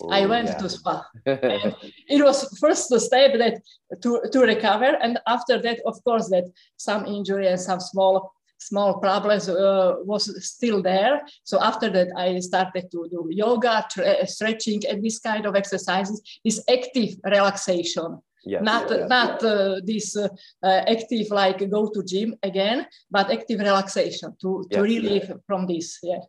I 0.09 0.25
went 0.25 0.47
yeah. 0.47 0.57
to 0.57 0.69
spa. 0.69 1.05
It 1.25 2.23
was 2.23 2.57
first 2.59 2.89
the 2.89 2.99
step 2.99 3.37
that 3.37 3.61
to, 4.01 4.21
to 4.31 4.39
recover, 4.39 4.97
and 5.01 5.19
after 5.27 5.61
that, 5.61 5.79
of 5.85 6.03
course, 6.03 6.29
that 6.29 6.45
some 6.77 7.05
injury 7.05 7.47
and 7.47 7.59
some 7.59 7.79
small 7.79 8.33
small 8.67 8.99
problems 8.99 9.49
uh, 9.49 9.95
was 10.03 10.23
still 10.45 10.81
there. 10.81 11.21
So 11.43 11.61
after 11.61 11.89
that, 11.89 12.09
I 12.17 12.39
started 12.39 12.91
to 12.91 13.07
do 13.09 13.27
yoga, 13.29 13.85
stretching, 14.25 14.81
and 14.89 15.03
this 15.03 15.19
kind 15.19 15.45
of 15.45 15.55
exercises. 15.55 16.21
Is 16.43 16.63
active 16.69 17.15
relaxation 17.23 18.19
yes. 18.45 18.61
not 18.61 18.89
yes. 18.89 19.09
not 19.09 19.43
uh, 19.43 19.79
this 19.83 20.15
uh, 20.15 20.27
uh, 20.63 20.81
active 20.87 21.27
like 21.29 21.69
go 21.69 21.89
to 21.89 22.03
gym 22.03 22.35
again 22.43 22.85
but 23.09 23.31
active 23.31 23.59
relaxation 23.59 24.35
to 24.41 24.65
to 24.71 24.81
relieve 24.81 25.31
from 25.47 25.65
this 25.67 25.99
yeah 26.03 26.19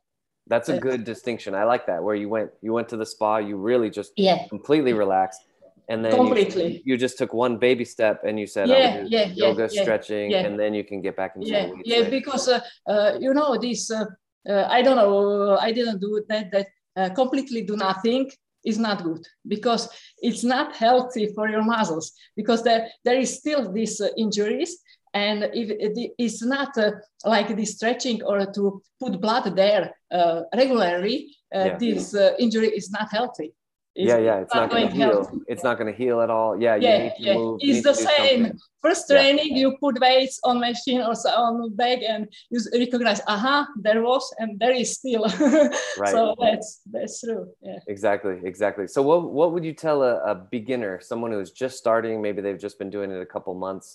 that's 0.47 0.69
a 0.69 0.79
good 0.79 1.05
distinction 1.05 1.55
i 1.55 1.65
like 1.65 1.87
that 1.87 2.03
where 2.03 2.15
you 2.15 2.29
went 2.29 2.51
you 2.61 2.73
went 2.73 2.89
to 2.89 2.97
the 2.97 3.07
spa 3.07 3.39
you 3.39 3.57
really 3.57 3.91
just 3.91 4.13
yeah 4.17 4.47
completely 4.49 4.93
relaxed 4.93 5.41
and 5.89 6.05
then 6.05 6.13
you- 6.13 6.19
Completely. 6.25 6.83
you, 6.85 6.97
just 6.97 7.19
took 7.19 7.33
one 7.35 7.59
baby 7.59 7.85
step 7.85 8.23
and 8.27 8.39
you 8.41 8.47
said 8.47 8.69
Yeah, 8.69 9.03
do 9.03 9.09
yeah, 9.17 9.27
yoga 9.35 9.69
yeah, 9.71 9.83
stretching 9.83 10.31
yeah. 10.33 10.47
and 10.47 10.59
then 10.59 10.73
you 10.75 10.85
can 10.85 11.01
get 11.03 11.17
back 11.17 11.33
into 11.37 11.49
yeah 11.51 11.67
the 11.67 11.83
yeah 11.85 11.99
later. 11.99 12.11
because 12.11 12.49
uh, 12.49 12.61
uh, 12.93 13.11
you 13.21 13.33
know 13.35 13.51
this 13.59 13.91
uh, 13.91 14.05
uh, 14.49 14.67
i 14.77 14.83
don't 14.83 14.97
know 14.97 15.57
i 15.59 15.71
didn't 15.73 16.01
do 16.01 16.13
that 16.31 16.51
that 16.55 16.67
uh, 16.97 17.09
completely 17.15 17.63
do 17.63 17.77
nothing 17.77 18.31
is 18.65 18.79
not 18.79 19.03
good 19.03 19.23
because 19.47 19.89
it's 20.27 20.43
not 20.45 20.75
healthy 20.85 21.27
for 21.35 21.49
your 21.51 21.63
muscles 21.63 22.13
because 22.37 22.63
there, 22.63 22.89
there 23.05 23.19
is 23.25 23.31
still 23.41 23.71
these 23.73 24.01
uh, 24.01 24.09
injuries 24.17 24.79
and 25.13 25.39
if 25.53 25.69
it 25.87 26.13
is 26.19 26.41
not 26.43 26.77
uh, 26.79 26.91
like 27.25 27.55
this 27.57 27.73
stretching 27.77 28.23
or 28.23 28.47
to 28.57 28.83
put 29.01 29.21
blood 29.21 29.55
there 29.55 29.85
uh, 30.11 30.41
regularly 30.57 31.17
uh, 31.55 31.65
Yeah. 31.67 31.77
this 31.79 32.15
uh, 32.15 32.33
injury 32.39 32.69
is 32.81 32.91
not 32.91 33.09
healthy 33.13 33.53
It's 33.97 34.09
yeah 34.09 34.19
yeah 34.19 34.39
it's 34.43 34.55
not 34.55 34.71
going 34.71 34.89
to 34.89 34.95
heal 34.95 35.23
healthy. 35.23 35.39
it's 35.47 35.63
not 35.63 35.79
going 35.79 35.91
to 35.93 35.97
heal 35.97 36.21
at 36.21 36.29
all 36.29 36.61
yeah 36.61 36.75
you 36.75 36.89
yeah, 36.89 36.99
need 37.05 37.15
to 37.19 37.23
yeah. 37.23 37.35
move 37.35 37.61
It's 37.63 37.83
the 37.85 37.95
same. 37.95 38.43
something. 38.43 38.59
First 38.83 39.05
Yeah. 39.09 39.17
training, 39.17 39.57
you 39.57 39.77
put 39.81 39.99
weights 40.01 40.41
on 40.45 40.59
machine 40.61 41.01
or 41.01 41.15
so 41.15 41.31
on 41.31 41.53
the 41.63 41.71
bag, 41.71 42.03
and 42.03 42.29
you 42.51 42.59
recognize, 42.79 43.21
aha, 43.27 43.67
there 43.81 44.03
was, 44.03 44.25
and 44.41 44.59
there 44.61 44.73
is 44.83 44.89
still. 44.99 45.25
Right. 45.97 46.13
So 46.15 46.35
that's 46.39 46.69
that's 46.95 47.17
true. 47.23 47.45
Yeah. 47.63 47.79
Exactly, 47.87 48.37
exactly. 48.45 48.87
So, 48.89 49.01
what 49.09 49.21
what 49.39 49.53
would 49.53 49.65
you 49.65 49.73
tell 49.87 50.03
a, 50.03 50.15
a 50.33 50.35
beginner, 50.35 51.01
someone 51.01 51.33
who's 51.33 51.53
just 51.53 51.79
starting, 51.79 52.21
maybe 52.21 52.43
they've 52.43 52.61
just 52.67 52.79
been 52.79 52.91
doing 52.91 53.11
it 53.11 53.21
a 53.23 53.31
couple 53.35 53.55
months, 53.55 53.89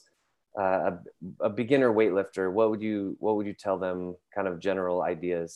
uh, 0.57 0.79
a, 0.89 0.93
a 1.41 1.49
beginner 1.61 1.93
weightlifter? 1.93 2.51
What 2.51 2.71
would 2.71 2.81
you 2.81 3.15
what 3.19 3.35
would 3.35 3.45
you 3.51 3.53
tell 3.65 3.77
them? 3.77 4.15
Kind 4.33 4.47
of 4.47 4.59
general 4.59 5.03
ideas. 5.03 5.49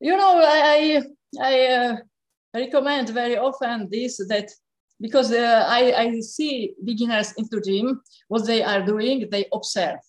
You 0.00 0.16
know, 0.16 0.32
I 0.42 0.58
I, 0.74 1.48
I 1.50 1.52
uh, 1.76 1.96
recommend 2.56 3.10
very 3.10 3.36
often 3.36 3.88
this 3.90 4.16
that 4.28 4.50
because 5.00 5.32
uh, 5.32 5.64
I 5.68 5.92
I 6.02 6.20
see 6.20 6.72
beginners 6.84 7.32
into 7.36 7.60
gym 7.60 8.00
what 8.28 8.46
they 8.46 8.62
are 8.62 8.82
doing, 8.84 9.28
they 9.30 9.44
observe, 9.52 10.00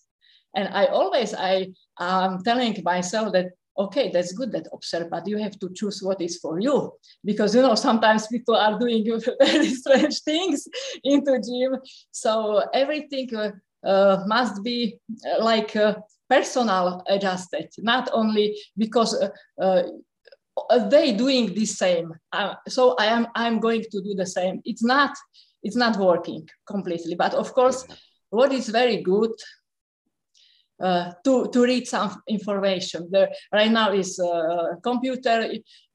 and 0.56 0.68
I 0.74 0.86
always 0.86 1.34
I 1.34 1.74
am 2.00 2.44
telling 2.44 2.76
myself 2.84 3.34
that 3.34 3.48
okay, 3.78 4.10
that's 4.12 4.32
good 4.34 4.52
that 4.52 4.68
observe, 4.74 5.10
but 5.10 5.28
you 5.28 5.38
have 5.38 5.58
to 5.60 5.70
choose 5.74 6.02
what 6.02 6.22
is 6.22 6.38
for 6.38 6.60
you. 6.60 6.94
Because 7.24 7.56
you 7.56 7.62
know, 7.62 7.76
sometimes 7.76 8.28
people 8.28 8.56
are 8.56 8.80
doing 8.80 9.06
very 9.40 9.70
strange 9.70 10.22
things 10.22 10.68
into 11.04 11.40
gym. 11.40 11.80
So 12.12 12.64
everything 12.74 13.30
uh, 13.36 13.52
uh, 13.86 14.24
must 14.26 14.64
be 14.64 15.00
uh, 15.26 15.44
like 15.44 15.76
uh, 15.76 15.96
personal 16.30 17.04
adjusted, 17.08 17.70
not 17.80 18.10
only 18.14 18.58
because 18.78 19.16
uh, 19.22 19.30
uh, 19.62 19.84
they 20.90 21.14
doing 21.14 21.54
the 21.54 21.66
same. 21.66 22.14
Uh, 22.32 22.56
so 22.68 22.96
I 23.00 23.06
am 23.08 23.28
I'm 23.36 23.60
going 23.60 23.84
to 23.92 24.02
do 24.02 24.14
the 24.16 24.26
same. 24.26 24.62
It's 24.66 24.84
not 24.84 25.12
it's 25.64 25.76
not 25.76 25.98
working 25.98 26.48
completely. 26.66 27.16
But 27.16 27.34
of 27.34 27.54
course, 27.54 27.86
what 28.30 28.52
is 28.52 28.70
very 28.70 28.98
good 29.02 29.32
uh, 30.80 31.12
to, 31.24 31.50
to 31.50 31.64
read 31.64 31.88
some 31.88 32.22
information. 32.28 33.08
There 33.12 33.30
right 33.52 33.72
now 33.72 33.92
is 33.92 34.20
a 34.20 34.78
computer. 34.84 35.50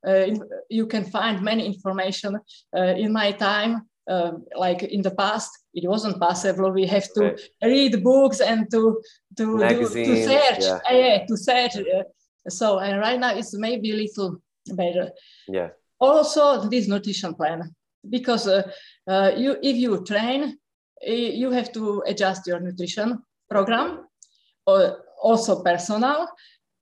Uh, 0.07 0.27
you 0.69 0.87
can 0.87 1.05
find 1.05 1.41
many 1.43 1.65
information. 1.67 2.37
Uh, 2.77 2.95
in 3.05 3.13
my 3.13 3.33
time, 3.33 3.83
uh, 4.11 4.33
like 4.57 4.83
in 4.83 5.03
the 5.03 5.13
past, 5.13 5.51
it 5.75 5.89
wasn't 5.89 6.19
possible. 6.19 6.73
We 6.73 6.87
have 6.87 7.07
to 7.15 7.21
Right. 7.23 7.41
read 7.63 8.03
books 8.03 8.41
and 8.41 8.69
to 8.73 9.01
to 9.37 9.59
do, 9.69 9.89
to 9.89 10.27
search. 10.27 10.59
yeah. 10.61 10.81
Uh, 10.91 10.95
yeah, 10.95 11.27
to 11.27 11.37
search. 11.37 11.77
uh, 11.77 12.03
so 12.49 12.79
and 12.81 12.99
right 12.99 13.21
now 13.21 13.33
it's 13.37 13.55
maybe 13.57 13.93
a 13.93 13.97
little 13.97 14.43
better. 14.67 15.11
Yeah, 15.49 15.71
Also, 16.01 16.69
this 16.69 16.89
nutrition 16.89 17.35
plan 17.35 17.75
because 18.09 18.47
uh, 18.49 18.63
uh, 19.07 19.33
you 19.37 19.57
if 19.63 19.77
you 19.77 20.05
train, 20.05 20.59
eh, 21.03 21.31
you 21.35 21.51
have 21.51 21.73
to 21.73 22.03
adjust 22.07 22.47
your 22.47 22.61
nutrition 22.61 23.23
program 23.49 24.07
or 24.67 25.05
also 25.23 25.63
personal 25.63 26.27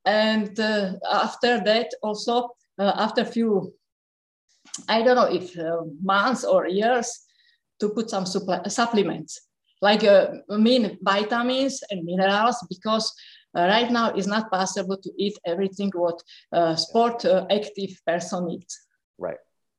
and 0.04 0.58
uh, 0.58 0.92
after 1.10 1.60
that 1.64 1.88
also 2.02 2.48
uh, 2.78 2.92
after 2.96 3.24
few 3.24 3.74
i 4.88 5.02
don't 5.02 5.16
know 5.16 5.30
if 5.30 5.58
uh, 5.58 5.82
months 6.02 6.44
or 6.44 6.68
years 6.68 7.08
to 7.78 7.88
put 7.90 8.08
some 8.08 8.24
supple- 8.24 8.62
supplements 8.68 9.40
like 9.82 10.04
uh, 10.04 10.28
mean 10.48 10.98
vitamins 11.02 11.82
and 11.90 12.04
minerals 12.04 12.56
because 12.68 13.06
uh, 13.08 13.14
right 13.54 13.90
now 13.90 14.10
it's 14.10 14.26
not 14.26 14.50
possible 14.50 14.96
to 14.96 15.10
eat 15.16 15.38
everything 15.44 15.90
what 15.94 16.22
uh, 16.52 16.76
sport 16.76 17.24
uh, 17.24 17.46
active 17.50 17.90
person 18.06 18.50
eats. 18.50 18.86
right, 19.18 19.38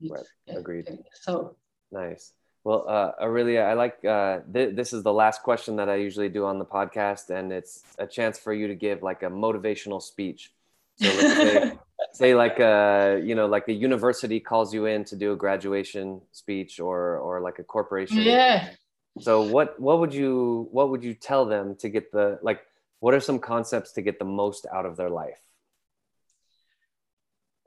right. 0.10 0.26
Agreed. 0.48 0.88
so 1.14 1.56
Nice. 1.92 2.34
Well, 2.64 2.86
uh, 2.88 3.12
Aurelia, 3.20 3.64
I 3.64 3.74
like 3.74 4.06
uh, 4.06 4.40
th- 4.54 4.76
this 4.76 4.94
is 4.94 5.02
the 5.02 5.12
last 5.12 5.42
question 5.42 5.76
that 5.78 5.90
I 5.90 5.96
usually 5.96 6.30
do 6.30 6.46
on 6.46 6.60
the 6.60 6.66
podcast, 6.66 7.32
and 7.32 7.52
it's 7.52 7.84
a 7.98 8.06
chance 8.06 8.38
for 8.38 8.54
you 8.54 8.68
to 8.68 8.76
give 8.76 9.02
like 9.02 9.24
a 9.24 9.30
motivational 9.30 10.02
speech. 10.02 10.52
So 10.98 11.08
let's 11.08 11.38
say, 11.38 11.72
say 12.14 12.36
like 12.36 12.60
a 12.60 13.20
you 13.24 13.34
know 13.34 13.48
like 13.48 13.68
a 13.68 13.74
university 13.74 14.40
calls 14.40 14.74
you 14.76 14.86
in 14.86 15.04
to 15.06 15.16
do 15.16 15.34
a 15.34 15.36
graduation 15.36 16.22
speech, 16.32 16.80
or 16.80 17.18
or 17.18 17.42
like 17.42 17.58
a 17.58 17.64
corporation. 17.64 18.18
yeah 18.18 18.70
So 19.20 19.42
what 19.42 19.80
what 19.80 20.00
would 20.00 20.14
you 20.14 20.70
what 20.72 20.90
would 20.92 21.04
you 21.04 21.16
tell 21.16 21.46
them 21.46 21.76
to 21.78 21.90
get 21.90 22.12
the 22.12 22.38
like 22.44 22.62
what 23.02 23.14
are 23.14 23.20
some 23.20 23.40
concepts 23.40 23.92
to 23.94 24.02
get 24.02 24.20
the 24.20 24.26
most 24.26 24.66
out 24.72 24.86
of 24.86 24.96
their 24.96 25.10
life? 25.10 25.42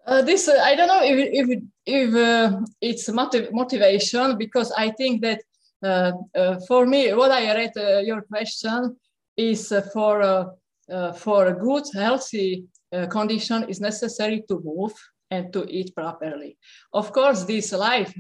Uh, 0.07 0.23
this 0.23 0.49
uh, 0.49 0.61
I 0.63 0.77
don't 0.77 0.89
know 0.89 1.03
if 1.03 1.19
if 1.41 1.63
if 1.87 2.15
uh, 2.15 2.61
it's 2.81 3.09
motiv- 3.09 3.53
motivation 3.53 4.37
because 4.39 4.71
I 4.73 4.91
think 4.91 5.23
that 5.23 5.41
uh, 5.83 6.13
uh, 6.35 6.61
for 6.69 6.87
me, 6.87 7.13
what 7.15 7.31
I 7.31 7.55
read 7.55 7.73
uh, 7.77 7.99
your 7.99 8.23
question 8.23 8.97
is 9.37 9.73
for 9.93 10.55
for 11.17 11.47
a 11.47 11.55
good, 11.55 11.85
healthy 11.95 12.67
condition 13.11 13.65
is 13.71 13.81
necessary 13.81 14.45
to 14.49 14.61
move 14.63 14.93
and 15.31 15.53
to 15.53 15.67
eat 15.69 15.95
properly. 15.95 16.59
Of 16.93 17.13
course, 17.13 17.45
this 17.45 17.73
life 17.73 18.15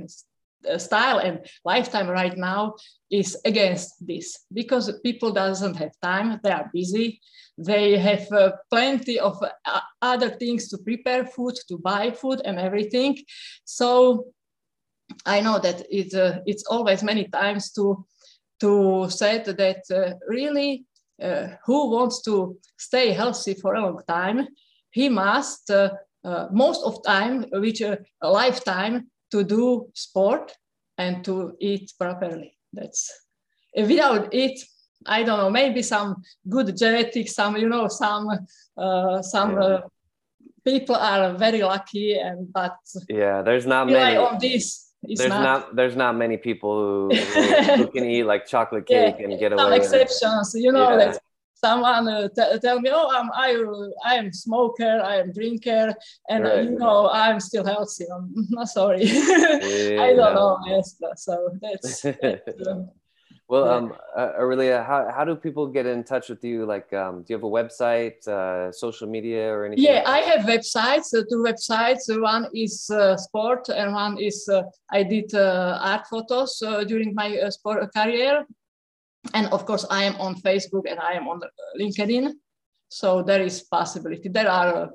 style 0.79 1.19
and 1.19 1.47
lifetime 1.65 2.09
right 2.09 2.37
now 2.37 2.75
is 3.11 3.37
against 3.45 4.07
this. 4.07 4.45
Because 4.53 4.93
people 5.03 5.33
doesn't 5.33 5.77
have 5.77 5.93
time 6.03 6.41
they 6.43 6.51
are 6.51 6.71
busy 6.73 7.21
they 7.57 7.97
have 7.97 8.27
uh, 8.33 8.51
plenty 8.69 9.19
of 9.21 9.41
uh, 9.43 9.81
other 10.03 10.31
things 10.31 10.69
to 10.69 10.79
prepare 10.79 11.25
food 11.25 11.55
to 11.69 11.79
buy 11.79 12.11
food 12.11 12.41
and 12.45 12.59
everything. 12.59 13.17
So 13.65 14.27
i 15.27 15.41
know 15.41 15.59
that 15.59 15.83
it, 15.91 16.15
uh, 16.15 16.41
it's 16.47 16.65
always 16.65 17.03
many 17.03 17.25
times 17.29 17.73
to 17.73 18.05
to 18.61 19.09
say 19.11 19.43
that 19.43 19.83
uh, 19.91 20.15
really 20.29 20.85
uh, 21.23 21.49
who 21.67 21.91
wants 21.91 22.23
to 22.23 22.57
stay 22.79 23.13
healthy 23.13 23.55
for 23.55 23.75
a 23.75 23.83
long 23.83 24.01
time 24.09 24.49
he 24.91 25.09
must 25.09 25.71
uh, 25.71 25.91
most 26.51 26.83
of 26.85 27.03
time 27.05 27.45
which 27.53 27.81
a 27.81 27.99
lifetime 28.23 29.11
to 29.35 29.43
do 29.43 29.91
sport 29.95 30.53
and 30.97 31.25
to 31.25 31.57
eat 31.59 31.93
properly. 31.99 32.57
That's 32.73 33.11
without 33.77 34.33
it, 34.33 34.57
I 35.07 35.25
don't 35.25 35.39
know, 35.39 35.51
maybe 35.51 35.83
some 35.83 36.23
good 36.49 36.77
genetics, 36.77 37.35
some, 37.35 37.57
you 37.57 37.69
know, 37.69 37.89
some, 37.89 38.29
uh, 38.79 39.23
some 39.23 39.59
uh, 39.59 39.81
people 40.65 40.95
are 40.95 41.35
very 41.35 41.63
lucky 41.63 42.15
and, 42.15 42.53
but 42.53 42.77
yeah, 43.09 43.43
there's 43.43 43.67
not 43.67 43.89
many 43.89 44.17
on 44.17 44.39
this. 44.39 44.93
there's 45.03 45.29
not, 45.29 45.43
not, 45.43 45.77
there's 45.77 45.97
not 45.97 46.17
many 46.17 46.37
people 46.37 46.73
who, 46.79 47.17
who, 47.17 47.43
who 47.79 47.87
can 47.89 48.05
eat 48.05 48.23
like 48.23 48.47
chocolate 48.47 48.87
cake 48.87 49.17
yeah, 49.19 49.25
and 49.25 49.41
get 49.41 49.51
some 49.51 49.59
away. 49.59 49.83
Some 49.83 50.01
exceptions, 50.01 50.55
you 50.55 50.71
know, 50.71 50.97
yeah 50.97 51.19
someone 51.65 52.07
uh, 52.09 52.29
t- 52.37 52.59
tell 52.65 52.79
me, 52.81 52.91
oh, 52.93 53.09
I'm 53.17 53.29
I, 53.47 53.51
I 54.11 54.15
am 54.21 54.33
smoker, 54.33 54.95
I 55.13 55.15
am 55.23 55.33
drinker, 55.33 55.95
and 56.29 56.41
uh, 56.45 56.49
right. 56.49 56.65
you 56.65 56.79
know 56.83 56.99
I'm 57.11 57.41
still 57.49 57.65
healthy. 57.73 58.07
I'm 58.15 58.27
not 58.59 58.69
sorry, 58.69 59.05
yeah, 59.05 60.03
I 60.07 60.09
don't 60.19 60.35
no. 60.35 60.41
know. 60.41 60.53
Yes, 60.67 60.97
so 61.17 61.35
that's. 61.63 62.03
that's 62.23 62.67
uh, 62.67 62.85
well, 63.47 63.67
yeah. 63.67 63.77
um, 63.77 63.95
uh, 64.17 64.31
Aurelia, 64.41 64.83
how, 64.83 65.01
how 65.15 65.23
do 65.29 65.37
people 65.37 65.67
get 65.67 65.85
in 65.85 66.03
touch 66.03 66.31
with 66.31 66.43
you? 66.43 66.65
Like, 66.65 66.91
um, 66.95 67.15
do 67.23 67.27
you 67.29 67.37
have 67.37 67.45
a 67.45 67.55
website, 67.61 68.27
uh, 68.27 68.73
social 68.73 69.07
media, 69.07 69.53
or 69.53 69.67
anything? 69.67 69.85
Yeah, 69.85 70.01
like 70.01 70.07
I 70.07 70.19
have 70.31 70.43
websites. 70.55 71.09
Uh, 71.15 71.25
two 71.31 71.43
websites. 71.51 72.05
One 72.09 72.47
is 72.55 72.89
uh, 72.89 73.19
sport, 73.19 73.69
and 73.69 73.93
one 73.93 74.17
is 74.19 74.49
uh, 74.49 74.63
I 74.91 75.03
did 75.03 75.35
uh, 75.35 75.79
art 75.91 76.07
photos 76.07 76.53
during 76.89 77.15
my 77.15 77.29
sport 77.51 77.93
career 77.95 78.47
and 79.33 79.47
of 79.49 79.65
course 79.65 79.87
i 79.91 80.05
am 80.05 80.15
on 80.17 80.35
facebook 80.35 80.83
and 80.91 81.01
i 81.01 81.13
am 81.13 81.29
on 81.29 81.41
linkedin. 81.81 82.33
So 82.89 83.23
there 83.23 83.43
is 83.43 83.63
possibility. 83.63 84.29
There 84.29 84.49
are 84.49 84.75
uh, 84.85 84.89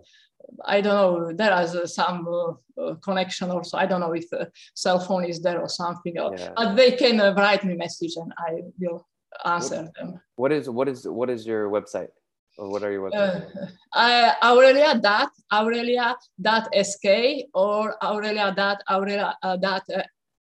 i 0.65 0.79
don't 0.81 0.95
know 0.95 1.33
there 1.33 1.61
is 1.61 1.75
uh, 1.75 1.85
some 1.85 2.27
uh, 2.27 2.53
uh 2.81 2.95
connection 2.95 3.51
also. 3.51 3.77
I 3.77 3.85
don't 3.85 3.99
know 3.99 4.13
if 4.13 4.31
a 4.31 4.47
cell 4.73 4.99
phone 4.99 5.25
is 5.25 5.41
there 5.41 5.59
or 5.59 5.69
something 5.69 6.15
yeah. 6.15 6.53
but 6.55 6.75
they 6.75 6.91
can 6.91 7.19
uh, 7.19 7.33
write 7.33 7.63
me 7.65 7.75
message 7.75 8.15
and 8.15 8.31
i 8.37 8.61
will 8.79 9.05
answer 9.45 9.83
what, 9.83 9.93
them. 9.95 10.21
What 10.35 10.51
is 10.51 10.69
what 10.69 10.87
is 10.87 11.07
what 11.07 11.29
is 11.29 11.45
your 11.45 11.69
website? 11.69 12.09
Or 12.57 12.69
what 12.69 12.83
are 12.83 12.91
your 12.91 13.09
websites? 13.09 13.71
Uh, 13.93 14.31
Aurelia 14.43 14.99
dot 14.99 15.31
Aurelia 15.51 16.15
dot 16.41 16.67
sk 16.73 17.05
or 17.53 17.95
Aurelia 18.03 18.53
dot 18.55 18.81
Aurelia 18.89 19.35
dot 19.61 19.83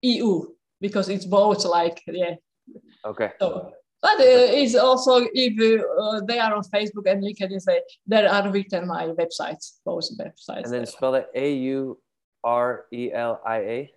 eu 0.03 0.55
because 0.81 1.09
it's 1.09 1.27
both 1.27 1.65
like 1.65 2.03
yeah 2.07 2.35
Okay. 3.07 3.31
So, 3.41 3.73
but 4.03 4.21
uh, 4.21 4.59
it's 4.61 4.75
also 4.75 5.27
if 5.33 5.55
uh, 5.59 6.21
they 6.27 6.39
are 6.39 6.55
on 6.55 6.63
Facebook 6.65 7.11
and 7.11 7.23
LinkedIn, 7.23 7.61
say 7.61 7.81
there 8.07 8.29
are 8.31 8.51
written 8.51 8.87
my 8.87 9.07
websites, 9.07 9.79
both 9.85 10.05
websites. 10.19 10.65
And 10.65 10.73
then 10.73 10.85
there. 10.85 10.87
spell 10.87 11.15
it 11.15 11.29
A 11.35 11.55
U 11.55 11.99
R 12.45 12.85
E 12.93 13.13
L 13.13 13.41
I 13.47 13.59
A. 13.59 13.93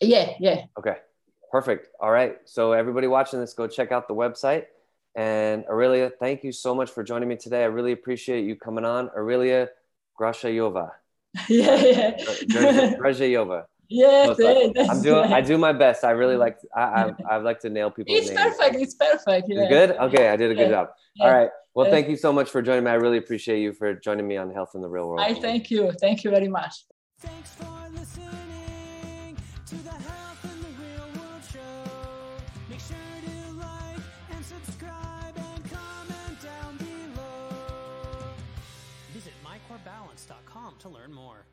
Yeah, 0.00 0.32
yeah. 0.38 0.64
Okay, 0.78 0.96
perfect. 1.50 1.88
All 2.00 2.10
right. 2.10 2.36
So 2.44 2.72
everybody 2.72 3.06
watching 3.06 3.40
this, 3.40 3.54
go 3.54 3.66
check 3.66 3.92
out 3.92 4.08
the 4.08 4.14
website. 4.14 4.66
And 5.16 5.64
Aurelia, 5.68 6.10
thank 6.20 6.44
you 6.44 6.52
so 6.52 6.74
much 6.74 6.90
for 6.90 7.02
joining 7.02 7.28
me 7.28 7.36
today. 7.36 7.62
I 7.62 7.66
really 7.66 7.92
appreciate 7.92 8.44
you 8.44 8.54
coming 8.54 8.84
on. 8.84 9.10
Aurelia 9.16 9.68
Grashayova. 10.18 10.90
Yeah, 11.48 11.76
yeah. 11.76 12.16
Grashayova. 12.96 13.64
Yeah, 13.90 14.34
I'm 14.88 15.02
doing. 15.02 15.32
I 15.32 15.40
do 15.40 15.58
my 15.58 15.72
best. 15.72 16.04
I 16.04 16.12
really 16.12 16.36
like. 16.36 16.58
I 16.74 16.80
I, 16.82 17.14
I 17.32 17.36
like 17.38 17.58
to 17.60 17.70
nail 17.70 17.90
people. 17.90 18.14
It's 18.14 18.28
names. 18.28 18.40
perfect. 18.40 18.76
It's 18.76 18.94
perfect. 18.94 19.48
Yeah. 19.48 19.68
good. 19.68 19.90
Okay, 19.90 20.28
I 20.28 20.36
did 20.36 20.52
a 20.52 20.54
good 20.54 20.68
yeah. 20.68 20.68
job. 20.68 20.88
Yeah. 21.16 21.24
All 21.24 21.32
right. 21.32 21.50
Well, 21.74 21.90
thank 21.90 22.08
you 22.08 22.16
so 22.16 22.32
much 22.32 22.50
for 22.50 22.62
joining 22.62 22.84
me. 22.84 22.90
I 22.90 22.94
really 22.94 23.18
appreciate 23.18 23.60
you 23.60 23.72
for 23.72 23.94
joining 23.94 24.28
me 24.28 24.36
on 24.36 24.52
Health 24.52 24.70
in 24.74 24.80
the 24.80 24.88
Real 24.88 25.08
World. 25.08 25.20
I 25.20 25.34
thank 25.34 25.70
you. 25.70 25.90
Thank 26.00 26.22
you 26.24 26.30
very 26.30 26.48
much. 26.48 26.84
Thanks 27.18 27.50
for 27.54 27.88
listening 27.92 29.36
to 29.66 29.74
the 29.74 29.90
Health 29.90 30.44
in 30.44 30.62
the 30.62 30.74
Real 30.82 31.08
World 31.20 31.42
show. 31.52 31.90
Make 32.68 32.80
sure 32.80 32.96
to 32.96 33.52
like 33.54 34.02
and 34.30 34.44
subscribe 34.44 35.34
and 35.36 35.70
comment 35.70 36.42
down 36.42 36.76
below. 36.76 38.34
Visit 39.12 39.32
mycorebalance.com 39.44 40.74
to 40.78 40.88
learn 40.88 41.12
more. 41.12 41.44